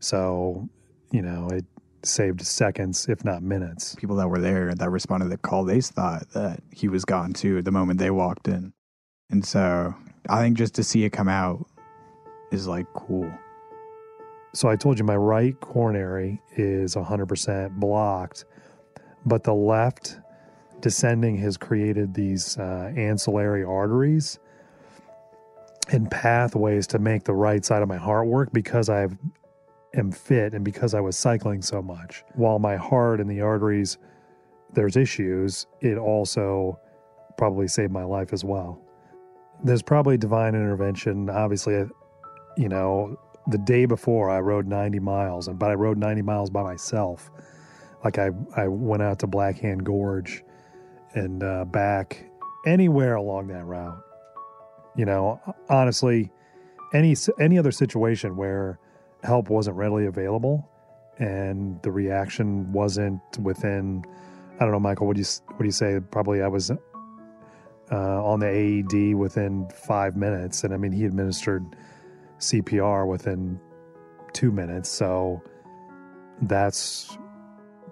So, 0.00 0.68
you 1.10 1.22
know, 1.22 1.48
it 1.52 1.64
saved 2.02 2.40
seconds, 2.42 3.08
if 3.08 3.24
not 3.24 3.42
minutes. 3.42 3.94
People 3.94 4.16
that 4.16 4.28
were 4.28 4.40
there 4.40 4.74
that 4.74 4.90
responded 4.90 5.26
to 5.26 5.30
the 5.30 5.38
call, 5.38 5.64
they 5.64 5.80
thought 5.80 6.28
that 6.30 6.60
he 6.72 6.88
was 6.88 7.04
gone 7.04 7.32
too 7.32 7.62
the 7.62 7.70
moment 7.70 7.98
they 7.98 8.10
walked 8.10 8.48
in. 8.48 8.72
And 9.30 9.44
so 9.44 9.94
I 10.28 10.40
think 10.40 10.56
just 10.56 10.74
to 10.74 10.84
see 10.84 11.04
it 11.04 11.10
come 11.10 11.28
out 11.28 11.66
is 12.50 12.66
like 12.66 12.86
cool. 12.94 13.30
So 14.54 14.68
I 14.68 14.76
told 14.76 14.98
you 14.98 15.04
my 15.04 15.16
right 15.16 15.58
coronary 15.60 16.42
is 16.56 16.94
100% 16.94 17.70
blocked, 17.80 18.44
but 19.24 19.44
the 19.44 19.54
left 19.54 20.18
descending 20.80 21.36
has 21.38 21.56
created 21.56 22.12
these 22.12 22.58
uh, 22.58 22.92
ancillary 22.94 23.64
arteries 23.64 24.38
and 25.90 26.10
pathways 26.10 26.86
to 26.88 26.98
make 26.98 27.24
the 27.24 27.34
right 27.34 27.64
side 27.64 27.82
of 27.82 27.88
my 27.88 27.96
heart 27.96 28.26
work 28.26 28.52
because 28.52 28.88
I 28.88 29.08
am 29.94 30.10
fit 30.12 30.54
and 30.54 30.64
because 30.64 30.94
I 30.94 31.00
was 31.00 31.16
cycling 31.16 31.62
so 31.62 31.82
much. 31.82 32.24
While 32.34 32.58
my 32.58 32.76
heart 32.76 33.20
and 33.20 33.30
the 33.30 33.40
arteries, 33.40 33.98
there's 34.72 34.96
issues, 34.96 35.66
it 35.80 35.98
also 35.98 36.78
probably 37.36 37.68
saved 37.68 37.92
my 37.92 38.04
life 38.04 38.32
as 38.32 38.44
well. 38.44 38.80
There's 39.64 39.82
probably 39.82 40.16
divine 40.16 40.54
intervention. 40.54 41.28
Obviously, 41.28 41.74
you 42.56 42.68
know, 42.68 43.18
the 43.48 43.58
day 43.58 43.86
before 43.86 44.30
I 44.30 44.40
rode 44.40 44.66
90 44.66 45.00
miles, 45.00 45.48
but 45.48 45.70
I 45.70 45.74
rode 45.74 45.98
90 45.98 46.22
miles 46.22 46.50
by 46.50 46.62
myself. 46.62 47.30
Like 48.04 48.18
I, 48.18 48.30
I 48.56 48.68
went 48.68 49.02
out 49.02 49.18
to 49.20 49.26
Black 49.26 49.58
Hand 49.58 49.84
Gorge 49.84 50.44
and 51.14 51.42
uh, 51.42 51.64
back 51.64 52.24
anywhere 52.66 53.16
along 53.16 53.48
that 53.48 53.64
route. 53.64 54.02
You 54.96 55.06
know, 55.06 55.40
honestly, 55.68 56.30
any 56.92 57.16
any 57.40 57.58
other 57.58 57.72
situation 57.72 58.36
where 58.36 58.78
help 59.22 59.48
wasn't 59.48 59.76
readily 59.76 60.06
available 60.06 60.68
and 61.18 61.80
the 61.82 61.90
reaction 61.90 62.72
wasn't 62.72 63.20
within, 63.40 64.04
I 64.56 64.64
don't 64.64 64.72
know, 64.72 64.80
Michael, 64.80 65.06
what 65.06 65.16
do 65.16 65.22
you 65.22 65.28
what 65.46 65.58
do 65.58 65.64
you 65.64 65.70
say? 65.70 66.00
Probably 66.10 66.42
I 66.42 66.48
was 66.48 66.70
uh, 66.70 68.24
on 68.24 68.40
the 68.40 68.48
AED 68.48 69.14
within 69.14 69.68
five 69.70 70.16
minutes, 70.16 70.64
and 70.64 70.72
I 70.72 70.76
mean 70.76 70.92
he 70.92 71.04
administered 71.04 71.64
CPR 72.38 73.06
within 73.06 73.60
two 74.32 74.50
minutes. 74.50 74.88
So 74.88 75.42
that's 76.42 77.16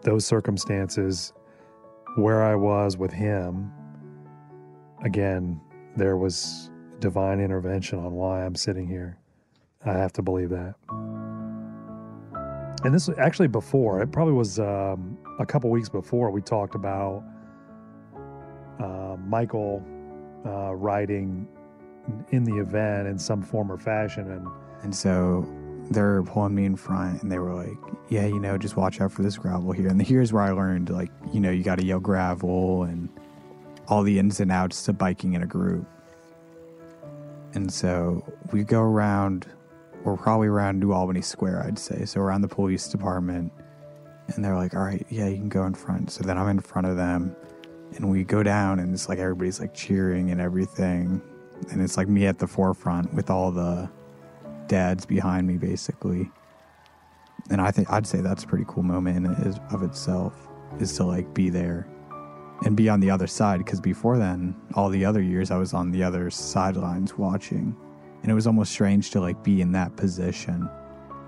those 0.02 0.24
circumstances 0.24 1.32
where 2.16 2.42
I 2.42 2.54
was 2.54 2.96
with 2.96 3.12
him. 3.12 3.70
Again, 5.04 5.60
there 5.96 6.16
was 6.16 6.69
divine 7.00 7.40
intervention 7.40 7.98
on 7.98 8.12
why 8.12 8.44
I'm 8.44 8.54
sitting 8.54 8.86
here. 8.86 9.18
I 9.84 9.92
have 9.92 10.12
to 10.14 10.22
believe 10.22 10.50
that. 10.50 10.74
And 12.84 12.94
this 12.94 13.08
was 13.08 13.18
actually 13.18 13.48
before, 13.48 14.00
it 14.00 14.12
probably 14.12 14.34
was 14.34 14.58
um, 14.58 15.18
a 15.38 15.46
couple 15.46 15.70
weeks 15.70 15.88
before, 15.88 16.30
we 16.30 16.40
talked 16.40 16.74
about 16.74 17.22
uh, 18.78 19.16
Michael 19.26 19.84
uh, 20.46 20.74
riding 20.74 21.46
in 22.30 22.44
the 22.44 22.56
event 22.56 23.08
in 23.08 23.18
some 23.18 23.42
form 23.42 23.70
or 23.70 23.78
fashion. 23.78 24.30
And 24.30 24.48
And 24.82 24.94
so 24.94 25.46
they're 25.90 26.22
pulling 26.22 26.54
me 26.54 26.64
in 26.64 26.76
front 26.76 27.22
and 27.22 27.30
they 27.30 27.38
were 27.38 27.54
like, 27.54 27.76
yeah, 28.08 28.26
you 28.26 28.38
know, 28.40 28.56
just 28.56 28.76
watch 28.76 29.00
out 29.00 29.12
for 29.12 29.22
this 29.22 29.36
gravel 29.36 29.72
here. 29.72 29.88
And 29.88 30.00
here's 30.00 30.32
where 30.32 30.42
I 30.42 30.52
learned, 30.52 30.90
like, 30.90 31.10
you 31.32 31.40
know, 31.40 31.50
you 31.50 31.62
got 31.62 31.78
to 31.78 31.84
yell 31.84 32.00
gravel 32.00 32.84
and 32.84 33.08
all 33.88 34.02
the 34.02 34.18
ins 34.18 34.40
and 34.40 34.50
outs 34.50 34.84
to 34.84 34.92
biking 34.92 35.34
in 35.34 35.42
a 35.42 35.46
group. 35.46 35.86
And 37.54 37.72
so 37.72 38.24
we 38.52 38.64
go 38.64 38.80
around, 38.80 39.46
we're 40.04 40.16
probably 40.16 40.48
around 40.48 40.80
New 40.80 40.92
Albany 40.92 41.22
Square, 41.22 41.64
I'd 41.66 41.78
say. 41.78 42.04
So 42.04 42.20
around 42.20 42.42
the 42.42 42.48
police 42.48 42.88
department. 42.88 43.52
And 44.28 44.44
they're 44.44 44.56
like, 44.56 44.74
all 44.74 44.82
right, 44.82 45.04
yeah, 45.10 45.26
you 45.26 45.36
can 45.36 45.48
go 45.48 45.64
in 45.64 45.74
front. 45.74 46.12
So 46.12 46.22
then 46.22 46.38
I'm 46.38 46.48
in 46.48 46.60
front 46.60 46.86
of 46.86 46.96
them 46.96 47.34
and 47.96 48.08
we 48.08 48.22
go 48.22 48.42
down 48.42 48.78
and 48.78 48.94
it's 48.94 49.08
like 49.08 49.18
everybody's 49.18 49.58
like 49.58 49.74
cheering 49.74 50.30
and 50.30 50.40
everything. 50.40 51.20
And 51.70 51.82
it's 51.82 51.96
like 51.96 52.08
me 52.08 52.26
at 52.26 52.38
the 52.38 52.46
forefront 52.46 53.12
with 53.12 53.28
all 53.28 53.50
the 53.50 53.90
dads 54.68 55.04
behind 55.04 55.48
me, 55.48 55.56
basically. 55.56 56.30
and 57.50 57.60
I 57.60 57.70
think 57.70 57.90
I'd 57.90 58.06
say 58.06 58.20
that's 58.20 58.44
a 58.44 58.46
pretty 58.46 58.64
cool 58.68 58.82
moment 58.82 59.16
in 59.16 59.26
of 59.72 59.82
itself 59.82 60.48
is 60.78 60.96
to 60.96 61.04
like 61.04 61.32
be 61.34 61.50
there 61.50 61.86
and 62.64 62.76
be 62.76 62.88
on 62.88 63.00
the 63.00 63.10
other 63.10 63.26
side 63.26 63.58
because 63.58 63.80
before 63.80 64.18
then 64.18 64.54
all 64.74 64.88
the 64.88 65.04
other 65.04 65.22
years 65.22 65.50
I 65.50 65.56
was 65.56 65.72
on 65.72 65.90
the 65.90 66.02
other 66.02 66.30
sidelines 66.30 67.16
watching 67.16 67.74
and 68.22 68.30
it 68.30 68.34
was 68.34 68.46
almost 68.46 68.72
strange 68.72 69.10
to 69.10 69.20
like 69.20 69.42
be 69.42 69.60
in 69.60 69.72
that 69.72 69.96
position. 69.96 70.68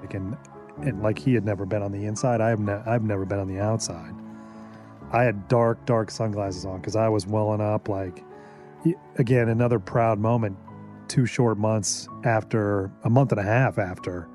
Like 0.00 0.14
and, 0.14 0.36
and 0.78 1.02
like 1.02 1.18
he 1.18 1.34
had 1.34 1.44
never 1.44 1.64
been 1.64 1.82
on 1.82 1.92
the 1.92 2.04
inside. 2.04 2.40
I 2.40 2.50
have 2.50 2.60
ne- 2.60 2.82
I've 2.86 3.04
never 3.04 3.24
been 3.24 3.38
on 3.38 3.48
the 3.48 3.60
outside. 3.60 4.14
I 5.12 5.22
had 5.24 5.48
dark, 5.48 5.84
dark 5.86 6.10
sunglasses 6.10 6.64
on 6.64 6.80
because 6.80 6.96
I 6.96 7.08
was 7.08 7.26
welling 7.26 7.60
up. 7.60 7.88
Like 7.88 8.24
again, 9.16 9.48
another 9.48 9.78
proud 9.78 10.18
moment. 10.18 10.56
Two 11.08 11.26
short 11.26 11.58
months 11.58 12.08
after, 12.24 12.90
a 13.04 13.10
month 13.10 13.32
and 13.32 13.40
a 13.40 13.44
half 13.44 13.78
after, 13.78 14.28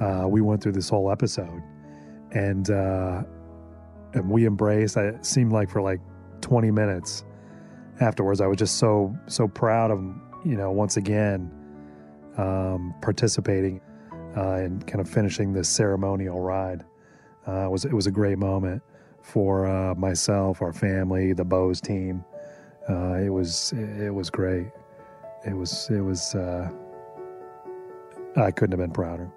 uh, 0.00 0.26
we 0.28 0.42
went 0.42 0.62
through 0.62 0.72
this 0.72 0.88
whole 0.88 1.10
episode, 1.10 1.62
and 2.32 2.70
uh, 2.70 3.22
and 4.12 4.28
we 4.28 4.46
embraced. 4.46 4.96
It 4.98 5.24
seemed 5.24 5.52
like 5.52 5.70
for 5.70 5.80
like 5.80 6.00
20 6.42 6.70
minutes 6.70 7.24
afterwards, 8.00 8.40
I 8.40 8.46
was 8.46 8.58
just 8.58 8.78
so 8.78 9.16
so 9.26 9.48
proud 9.48 9.90
of 9.90 9.98
you 10.44 10.56
know 10.56 10.70
once 10.70 10.96
again 10.96 11.50
um, 12.36 12.94
participating 13.00 13.80
uh, 14.36 14.54
and 14.54 14.86
kind 14.86 15.00
of 15.00 15.08
finishing 15.08 15.52
this 15.52 15.68
ceremonial 15.68 16.40
ride. 16.40 16.84
Uh, 17.46 17.66
it 17.66 17.70
was 17.70 17.84
it 17.84 17.92
was 17.92 18.06
a 18.06 18.10
great 18.10 18.38
moment 18.38 18.82
for 19.22 19.66
uh, 19.66 19.94
myself, 19.94 20.62
our 20.62 20.72
family, 20.72 21.32
the 21.32 21.44
Bo's 21.44 21.80
team. 21.80 22.24
Uh, 22.88 23.14
it 23.14 23.30
was 23.30 23.72
it 23.72 24.12
was 24.12 24.30
great. 24.30 24.66
It 25.46 25.54
was 25.54 25.88
it 25.90 26.00
was. 26.00 26.34
Uh, 26.34 26.70
I 28.36 28.50
couldn't 28.50 28.72
have 28.72 28.80
been 28.80 28.92
prouder. 28.92 29.30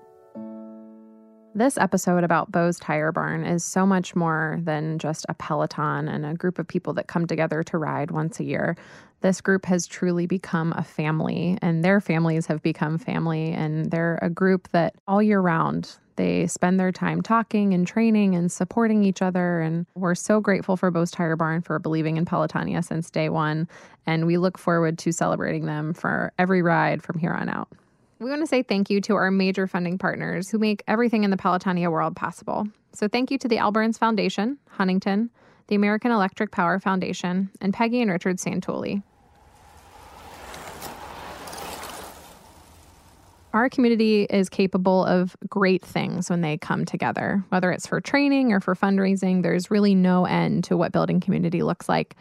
This 1.57 1.77
episode 1.77 2.25
about 2.25 2.51
Bo's 2.51 2.77
Tire 2.77 3.13
Barn 3.13 3.45
is 3.45 3.63
so 3.63 3.85
much 3.85 4.13
more 4.13 4.59
than 4.61 4.99
just 4.99 5.25
a 5.29 5.33
Peloton 5.33 6.09
and 6.09 6.25
a 6.25 6.33
group 6.33 6.59
of 6.59 6.67
people 6.67 6.91
that 6.95 7.07
come 7.07 7.27
together 7.27 7.63
to 7.63 7.77
ride 7.77 8.11
once 8.11 8.41
a 8.41 8.43
year. 8.43 8.75
This 9.21 9.39
group 9.39 9.65
has 9.67 9.87
truly 9.87 10.27
become 10.27 10.73
a 10.75 10.83
family, 10.83 11.57
and 11.61 11.81
their 11.81 12.01
families 12.01 12.47
have 12.47 12.61
become 12.61 12.97
family, 12.97 13.53
and 13.53 13.89
they're 13.89 14.19
a 14.21 14.29
group 14.29 14.67
that 14.73 14.95
all 15.07 15.23
year 15.23 15.39
round 15.39 15.95
they 16.17 16.45
spend 16.47 16.77
their 16.77 16.91
time 16.91 17.21
talking 17.21 17.73
and 17.73 17.87
training 17.87 18.35
and 18.35 18.51
supporting 18.51 19.05
each 19.05 19.21
other. 19.21 19.61
And 19.61 19.85
we're 19.95 20.13
so 20.13 20.41
grateful 20.41 20.75
for 20.75 20.91
Bo's 20.91 21.09
Tire 21.09 21.37
Barn 21.37 21.61
for 21.61 21.79
believing 21.79 22.17
in 22.17 22.25
Pelotonia 22.25 22.83
since 22.83 23.09
day 23.09 23.29
one. 23.29 23.69
And 24.05 24.27
we 24.27 24.37
look 24.37 24.57
forward 24.57 24.97
to 24.99 25.13
celebrating 25.13 25.67
them 25.67 25.93
for 25.93 26.33
every 26.37 26.61
ride 26.61 27.01
from 27.01 27.17
here 27.17 27.33
on 27.33 27.47
out. 27.47 27.69
We 28.19 28.29
want 28.29 28.41
to 28.41 28.47
say 28.47 28.63
thank 28.63 28.89
you 28.89 29.01
to 29.01 29.15
our 29.15 29.29
major 29.29 29.67
funding 29.67 29.97
partners 29.97 30.49
who 30.49 30.57
make 30.57 30.83
everything 30.87 31.25
in 31.25 31.31
the 31.31 31.37
Pelotonia 31.37 31.91
world 31.91 32.15
possible. 32.15 32.65
So, 32.93 33.09
thank 33.09 33.29
you 33.29 33.37
to 33.39 33.47
the 33.47 33.57
L 33.57 33.71
Brands 33.71 33.97
Foundation, 33.97 34.57
Huntington, 34.69 35.29
the 35.67 35.75
American 35.75 36.11
Electric 36.11 36.51
Power 36.51 36.79
Foundation, 36.79 37.49
and 37.59 37.73
Peggy 37.73 38.01
and 38.01 38.09
Richard 38.09 38.37
Santoli. 38.37 39.03
Our 43.51 43.69
community 43.69 44.23
is 44.23 44.49
capable 44.49 45.05
of 45.05 45.35
great 45.49 45.83
things 45.83 46.29
when 46.29 46.41
they 46.41 46.57
come 46.57 46.83
together, 46.83 47.43
whether 47.49 47.71
it's 47.71 47.87
for 47.87 48.01
training 48.01 48.51
or 48.51 48.59
for 48.59 48.75
fundraising. 48.75 49.43
There's 49.43 49.71
really 49.71 49.95
no 49.95 50.25
end 50.25 50.65
to 50.65 50.77
what 50.77 50.91
building 50.91 51.21
community 51.21 51.63
looks 51.63 51.87
like. 51.87 52.15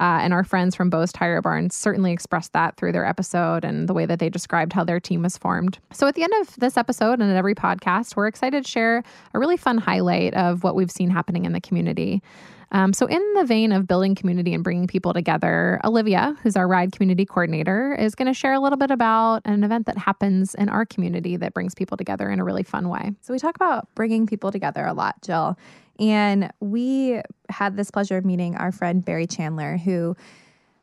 Uh, 0.00 0.20
and 0.22 0.32
our 0.32 0.44
friends 0.44 0.74
from 0.74 0.90
Bo's 0.90 1.12
Tire 1.12 1.42
Barn 1.42 1.70
certainly 1.70 2.12
expressed 2.12 2.52
that 2.52 2.76
through 2.76 2.92
their 2.92 3.04
episode 3.04 3.64
and 3.64 3.88
the 3.88 3.94
way 3.94 4.06
that 4.06 4.18
they 4.18 4.28
described 4.28 4.72
how 4.72 4.84
their 4.84 5.00
team 5.00 5.22
was 5.22 5.36
formed. 5.36 5.78
So, 5.92 6.06
at 6.06 6.14
the 6.14 6.22
end 6.22 6.32
of 6.40 6.56
this 6.56 6.76
episode 6.76 7.20
and 7.20 7.30
at 7.30 7.36
every 7.36 7.54
podcast, 7.54 8.16
we're 8.16 8.28
excited 8.28 8.64
to 8.64 8.70
share 8.70 9.02
a 9.34 9.38
really 9.38 9.56
fun 9.56 9.78
highlight 9.78 10.34
of 10.34 10.62
what 10.62 10.74
we've 10.74 10.90
seen 10.90 11.10
happening 11.10 11.44
in 11.44 11.52
the 11.52 11.60
community. 11.60 12.22
Um, 12.70 12.92
so, 12.92 13.06
in 13.06 13.22
the 13.34 13.44
vein 13.44 13.72
of 13.72 13.86
building 13.86 14.14
community 14.14 14.52
and 14.52 14.62
bringing 14.62 14.86
people 14.86 15.12
together, 15.12 15.80
Olivia, 15.84 16.36
who's 16.42 16.56
our 16.56 16.68
ride 16.68 16.92
community 16.92 17.24
coordinator, 17.24 17.94
is 17.94 18.14
going 18.14 18.26
to 18.26 18.34
share 18.34 18.52
a 18.52 18.60
little 18.60 18.76
bit 18.76 18.90
about 18.90 19.42
an 19.46 19.64
event 19.64 19.86
that 19.86 19.96
happens 19.96 20.54
in 20.54 20.68
our 20.68 20.84
community 20.84 21.36
that 21.36 21.54
brings 21.54 21.74
people 21.74 21.96
together 21.96 22.30
in 22.30 22.40
a 22.40 22.44
really 22.44 22.62
fun 22.62 22.88
way. 22.88 23.12
So, 23.22 23.32
we 23.32 23.38
talk 23.38 23.56
about 23.56 23.88
bringing 23.94 24.26
people 24.26 24.52
together 24.52 24.84
a 24.84 24.92
lot, 24.92 25.22
Jill. 25.22 25.58
And 25.98 26.52
we 26.60 27.20
had 27.48 27.76
this 27.76 27.90
pleasure 27.90 28.16
of 28.18 28.24
meeting 28.24 28.54
our 28.56 28.70
friend 28.70 29.04
Barry 29.04 29.26
Chandler, 29.26 29.78
who 29.78 30.16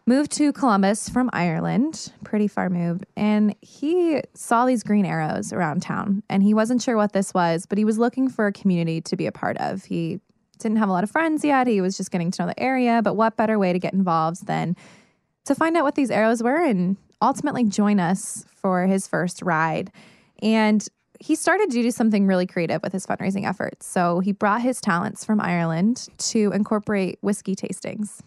moved 0.06 0.32
to 0.34 0.54
Columbus 0.54 1.10
from 1.10 1.30
Ireland, 1.34 2.12
pretty 2.24 2.48
far 2.48 2.69
moved, 2.69 3.06
and 3.15 3.56
he 3.62 4.21
saw 4.36 4.65
these 4.65 4.84
green 4.84 5.06
arrows 5.06 5.52
around 5.52 5.82
town 5.82 6.21
and 6.30 6.43
he 6.43 6.54
wasn't 6.54 6.82
sure 6.82 6.95
what 6.95 7.13
this 7.13 7.34
was, 7.34 7.65
but 7.65 7.78
he 7.78 7.86
was 7.86 7.98
looking 7.98 8.30
for 8.30 8.45
a 8.45 8.52
community 8.52 9.02
to 9.02 9.15
be 9.15 9.26
a 9.26 9.32
part 9.32 9.58
of. 9.58 9.86
He 9.86 10.19
didn't 10.60 10.78
have 10.78 10.89
a 10.89 10.91
lot 10.91 11.04
of 11.04 11.12
friends 11.12 11.44
yet. 11.44 11.68
He 11.68 11.82
was 11.82 11.98
just 11.98 12.12
getting 12.12 12.32
to 12.32 12.41
know 12.41 12.48
the 12.48 12.60
area, 12.60 13.02
but 13.04 13.15
what 13.15 13.38
better 13.38 13.60
way 13.60 13.74
to 13.74 13.80
get 13.80 13.94
involved 13.94 14.48
than 14.48 14.76
to 15.46 15.56
find 15.56 15.78
out 15.78 15.84
what 15.84 15.96
these 15.96 16.12
arrows 16.12 16.41
were 16.41 16.63
and 16.63 16.98
ultimately 17.22 17.63
join 17.63 18.00
us 18.00 18.46
for 18.56 18.88
his 18.88 19.08
first 19.08 19.41
ride. 19.41 19.91
And 20.41 20.86
he 21.20 21.36
started 21.36 21.72
to 21.72 21.82
do 21.82 21.91
something 21.91 22.28
really 22.28 22.46
creative 22.46 22.82
with 22.84 22.91
his 22.91 23.06
fundraising 23.06 23.48
efforts. 23.48 23.86
So 23.86 24.20
he 24.20 24.32
brought 24.32 24.62
his 24.62 24.82
talents 24.82 25.24
from 25.24 25.39
Ireland 25.39 26.08
to 26.18 26.52
incorporate 26.52 27.18
whiskey 27.22 27.56
tastings. 27.56 28.22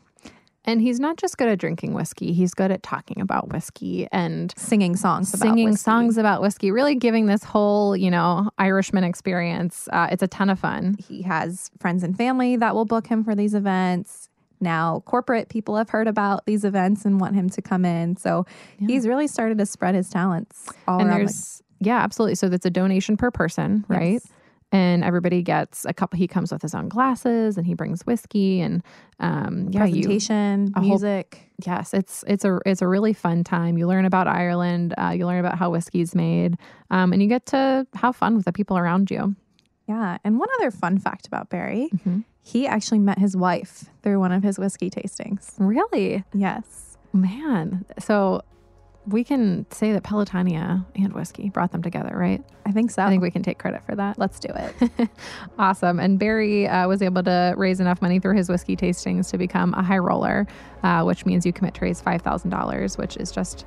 And 0.68 0.83
he's 0.83 1.00
not 1.00 1.16
just 1.16 1.38
good 1.38 1.48
at 1.48 1.59
drinking 1.59 1.94
whiskey, 1.94 2.35
he's 2.35 2.52
good 2.52 2.70
at 2.70 2.83
talking 2.83 3.22
about 3.22 3.48
whiskey 3.48 4.07
and 4.12 4.52
singing 4.54 4.96
songs 4.96 5.33
about 5.33 5.40
singing 5.40 5.70
whiskey. 5.70 5.83
songs 5.83 6.18
about 6.18 6.42
whiskey, 6.42 6.70
really 6.70 6.94
giving 6.94 7.24
this 7.24 7.42
whole, 7.42 7.96
you 7.96 8.11
know, 8.11 8.50
Irishman 8.59 9.02
experience. 9.02 9.88
Uh, 9.90 10.09
it's 10.12 10.22
a 10.22 10.28
ton 10.28 10.50
of 10.50 10.59
fun. 10.59 10.98
He 11.09 11.22
has 11.22 11.70
friends 11.81 12.02
and 12.02 12.14
family 12.14 12.57
that 12.57 12.74
will 12.74 12.85
book 12.85 13.07
him 13.07 13.24
for 13.24 13.35
these 13.35 13.54
events. 13.54 14.28
Now, 14.61 15.02
corporate 15.07 15.48
people 15.48 15.74
have 15.76 15.88
heard 15.88 16.07
about 16.07 16.44
these 16.44 16.66
events 16.66 17.07
and 17.07 17.18
want 17.18 17.35
him 17.35 17.48
to 17.48 17.62
come 17.62 17.87
in. 17.87 18.16
So 18.16 18.44
he's 18.78 19.07
really 19.07 19.26
started 19.26 19.57
to 19.57 19.64
spread 19.64 19.94
his 19.94 20.11
talents 20.11 20.68
all 20.87 21.00
and 21.00 21.09
around. 21.09 21.18
there's, 21.20 21.62
yeah, 21.81 21.98
absolutely. 22.02 22.35
So 22.35 22.50
that's 22.50 22.66
a 22.66 22.70
donation 22.70 23.16
per 23.16 23.31
person, 23.31 23.87
right? 23.88 24.20
And 24.70 25.02
everybody 25.02 25.42
gets 25.42 25.87
a 25.87 25.94
couple. 25.94 26.18
He 26.18 26.28
comes 26.28 26.52
with 26.52 26.61
his 26.61 26.74
own 26.74 26.90
glasses, 26.90 27.57
and 27.57 27.66
he 27.66 27.72
brings 27.72 28.04
whiskey, 28.04 28.61
and 28.61 28.83
um, 29.18 29.68
yeah, 29.70 29.85
you- 29.87 30.02
presentation, 30.02 30.72
whole- 30.76 30.85
music. 30.85 31.50
yes, 31.64 31.94
it's 31.94 32.22
it's 32.26 32.44
a 32.44 32.59
it's 32.66 32.83
a 32.83 32.87
really 32.87 33.14
fun 33.14 33.44
time. 33.44 33.78
You 33.78 33.87
learn 33.87 34.04
about 34.04 34.28
Ireland, 34.28 34.92
uh, 34.98 35.14
you 35.16 35.24
learn 35.26 35.40
about 35.40 35.57
how 35.57 35.70
whiskey's 35.70 36.14
made, 36.14 36.59
um, 36.90 37.14
and 37.14 37.22
you 37.22 37.28
get 37.28 37.46
to 37.46 37.87
have 37.94 38.14
fun 38.14 38.37
with 38.37 38.44
the 38.44 38.52
people 38.52 38.76
around 38.76 39.11
you. 39.11 39.35
Yeah. 39.87 40.18
And 40.22 40.38
one 40.38 40.50
other 40.61 40.70
fun 40.70 40.98
fact 40.98 41.26
about 41.26 41.48
Barry 41.48 41.88
Mm-hmm. 41.94 42.18
he 42.42 42.66
actually 42.66 42.98
met 42.98 43.18
his 43.18 43.35
wife 43.35 43.87
through 44.02 44.20
one 44.20 44.33
of 44.33 44.42
his 44.42 44.59
whiskey 44.59 44.90
tastings. 44.90 45.54
Really, 45.59 46.24
Yes. 46.35 46.98
man. 47.14 47.87
So 47.98 48.42
we 49.09 49.25
can 49.25 49.66
say 49.71 49.92
that 49.92 50.03
Pelotonia 50.03 50.85
and 50.94 51.12
whiskey 51.12 51.49
brought 51.49 51.73
them 51.73 51.83
together, 51.83 52.12
right? 52.14 52.42
I 52.66 52.73
think 52.73 52.90
so. 52.90 53.03
I 53.03 53.09
think 53.09 53.23
we 53.23 53.31
can 53.31 53.42
take 53.42 53.59
credit 53.59 53.83
for 53.87 53.94
that. 53.97 54.18
Let's 54.18 54.38
do 54.38 54.49
it. 54.55 55.09
awesome. 55.59 55.99
And 55.99 56.18
Barry 56.18 56.68
uh, 56.68 56.87
was 56.87 57.01
able 57.01 57.23
to 57.23 57.55
raise 57.57 57.81
enough 57.81 58.03
money 58.03 58.21
through 58.21 58.37
his 58.37 58.49
whiskey 58.49 58.77
tastings 58.77 59.31
to 59.31 59.38
become 59.38 59.73
a 59.75 59.83
high 59.83 59.99
roller, 59.99 60.47
uh, 60.83 61.03
which 61.05 61.25
means 61.25 61.47
you 61.47 61.53
commit 61.53 61.75
to 61.75 61.81
raise 61.83 62.03
$5,000, 62.03 62.99
which 62.99 63.16
is 63.16 63.31
just 63.31 63.64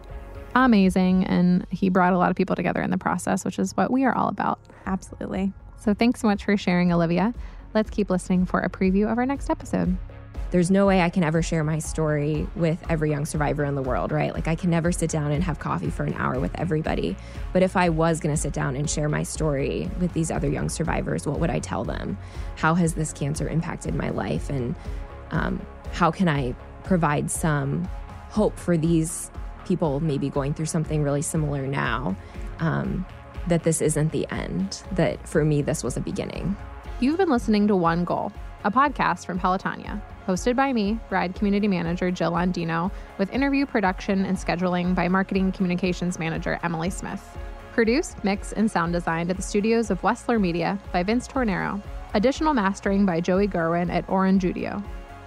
amazing. 0.56 1.26
And 1.26 1.66
he 1.72 1.90
brought 1.90 2.14
a 2.14 2.18
lot 2.18 2.30
of 2.30 2.36
people 2.36 2.56
together 2.56 2.82
in 2.82 2.92
the 2.92 2.98
process, 2.98 3.44
which 3.44 3.58
is 3.58 3.76
what 3.76 3.92
we 3.92 4.04
are 4.06 4.14
all 4.14 4.28
about. 4.28 4.60
Absolutely. 4.86 5.54
So 5.80 5.94
thanks 5.94 6.22
so 6.22 6.28
much 6.28 6.46
for 6.46 6.56
sharing, 6.58 6.94
Olivia. 6.94 7.34
Let's 7.74 7.90
keep 7.90 8.10
listening 8.10 8.46
for 8.46 8.60
a 8.60 8.70
preview 8.70 9.12
of 9.12 9.18
our 9.18 9.26
next 9.26 9.50
episode. 9.50 9.98
There's 10.52 10.70
no 10.70 10.86
way 10.86 11.02
I 11.02 11.10
can 11.10 11.24
ever 11.24 11.42
share 11.42 11.64
my 11.64 11.80
story 11.80 12.46
with 12.56 12.78
every 12.90 13.10
young 13.10 13.26
survivor 13.26 13.64
in 13.64 13.74
the 13.76 13.82
world, 13.82 14.12
right? 14.12 14.34
Like, 14.34 14.50
I 14.50 14.56
can 14.56 14.70
never 14.70 14.92
sit 14.92 15.10
down 15.10 15.32
and 15.32 15.42
have 15.44 15.60
coffee 15.60 15.90
for 15.90 16.04
an 16.04 16.14
hour 16.16 16.40
with 16.40 16.54
everybody. 16.60 17.16
But 17.54 17.64
if 17.64 17.78
I 17.78 17.88
was 17.88 18.20
going 18.20 18.36
to 18.36 18.40
sit 18.40 18.52
down 18.52 18.76
and 18.76 18.90
share 18.90 19.08
my 19.08 19.24
story 19.24 19.90
with 20.02 20.12
these 20.14 20.30
other 20.30 20.50
young 20.50 20.68
survivors, 20.68 21.26
what 21.26 21.40
would 21.40 21.50
I 21.50 21.60
tell 21.60 21.86
them? 21.86 22.18
How 22.58 22.74
has 22.76 22.94
this 22.94 23.14
cancer 23.14 23.48
impacted 23.48 23.96
my 23.96 24.10
life? 24.10 24.50
And 24.50 24.76
um, 25.32 25.66
how 25.94 26.12
can 26.12 26.28
I 26.28 26.54
provide 26.84 27.32
some 27.32 27.88
hope 28.30 28.60
for 28.60 28.76
these 28.76 29.32
people 29.66 30.02
maybe 30.02 30.30
going 30.30 30.54
through 30.54 30.66
something 30.66 31.02
really 31.02 31.22
similar 31.22 31.66
now? 31.66 32.16
Um, 32.60 33.06
that 33.48 33.64
this 33.64 33.82
isn't 33.82 34.12
the 34.12 34.28
end, 34.32 34.84
that 34.92 35.28
for 35.28 35.44
me, 35.44 35.62
this 35.62 35.84
was 35.84 35.98
a 35.98 36.02
beginning. 36.02 36.56
You've 37.00 37.18
been 37.18 37.30
listening 37.30 37.68
to 37.70 37.76
One 37.76 38.04
Goal, 38.04 38.32
a 38.64 38.70
podcast 38.70 39.26
from 39.26 39.40
Pelotonia, 39.40 40.02
hosted 40.32 40.56
by 40.56 40.72
me, 40.72 40.98
Ride 41.10 41.36
Community 41.36 41.68
Manager 41.68 42.10
Jill 42.10 42.32
Andino, 42.32 42.90
with 43.18 43.34
interview 43.34 43.66
production 43.66 44.24
and 44.24 44.38
scheduling 44.38 44.96
by 44.96 45.10
Marketing 45.10 45.52
Communications 45.52 46.18
Manager 46.18 46.58
Emily 46.64 46.90
Smith. 46.90 47.38
Produced, 47.74 48.24
mixed, 48.24 48.54
and 48.54 48.72
sound 48.72 48.94
designed 48.94 49.30
at 49.30 49.36
the 49.36 49.44
studios 49.44 49.92
of 49.92 50.00
Westler 50.04 50.40
Media 50.40 50.80
by 50.94 51.04
Vince 51.04 51.28
Tornero. 51.28 51.82
Additional 52.14 52.54
mastering 52.54 53.06
by 53.06 53.20
Joey 53.20 53.46
Gerwin 53.46 53.92
at 53.92 54.08
Orange 54.08 54.44
Studio. 54.44 54.82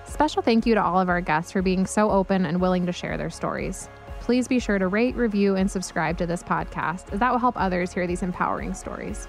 Special 0.06 0.40
thank 0.40 0.64
you 0.64 0.74
to 0.74 0.82
all 0.82 0.98
of 0.98 1.10
our 1.10 1.20
guests 1.20 1.52
for 1.52 1.60
being 1.60 1.84
so 1.84 2.10
open 2.10 2.46
and 2.46 2.58
willing 2.58 2.86
to 2.86 2.92
share 2.92 3.18
their 3.18 3.28
stories. 3.28 3.90
Please 4.20 4.48
be 4.48 4.58
sure 4.58 4.78
to 4.78 4.88
rate, 4.88 5.16
review, 5.16 5.56
and 5.56 5.70
subscribe 5.70 6.16
to 6.16 6.24
this 6.24 6.42
podcast, 6.42 7.12
as 7.12 7.20
that 7.20 7.30
will 7.30 7.38
help 7.38 7.60
others 7.60 7.92
hear 7.92 8.06
these 8.06 8.22
empowering 8.22 8.72
stories. 8.72 9.28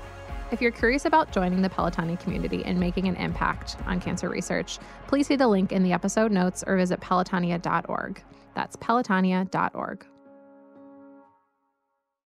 If 0.51 0.61
you're 0.61 0.71
curious 0.71 1.05
about 1.05 1.31
joining 1.31 1.61
the 1.61 1.69
Pelotonia 1.69 2.19
community 2.19 2.63
and 2.65 2.79
making 2.79 3.07
an 3.07 3.15
impact 3.15 3.77
on 3.87 3.99
cancer 3.99 4.29
research, 4.29 4.77
please 5.07 5.27
see 5.27 5.35
the 5.35 5.47
link 5.47 5.71
in 5.71 5.81
the 5.81 5.91
episode 5.91 6.31
notes 6.31 6.63
or 6.65 6.77
visit 6.77 6.99
pelotonia.org. 6.99 8.23
That's 8.53 8.75
pelotonia.org. 8.75 10.05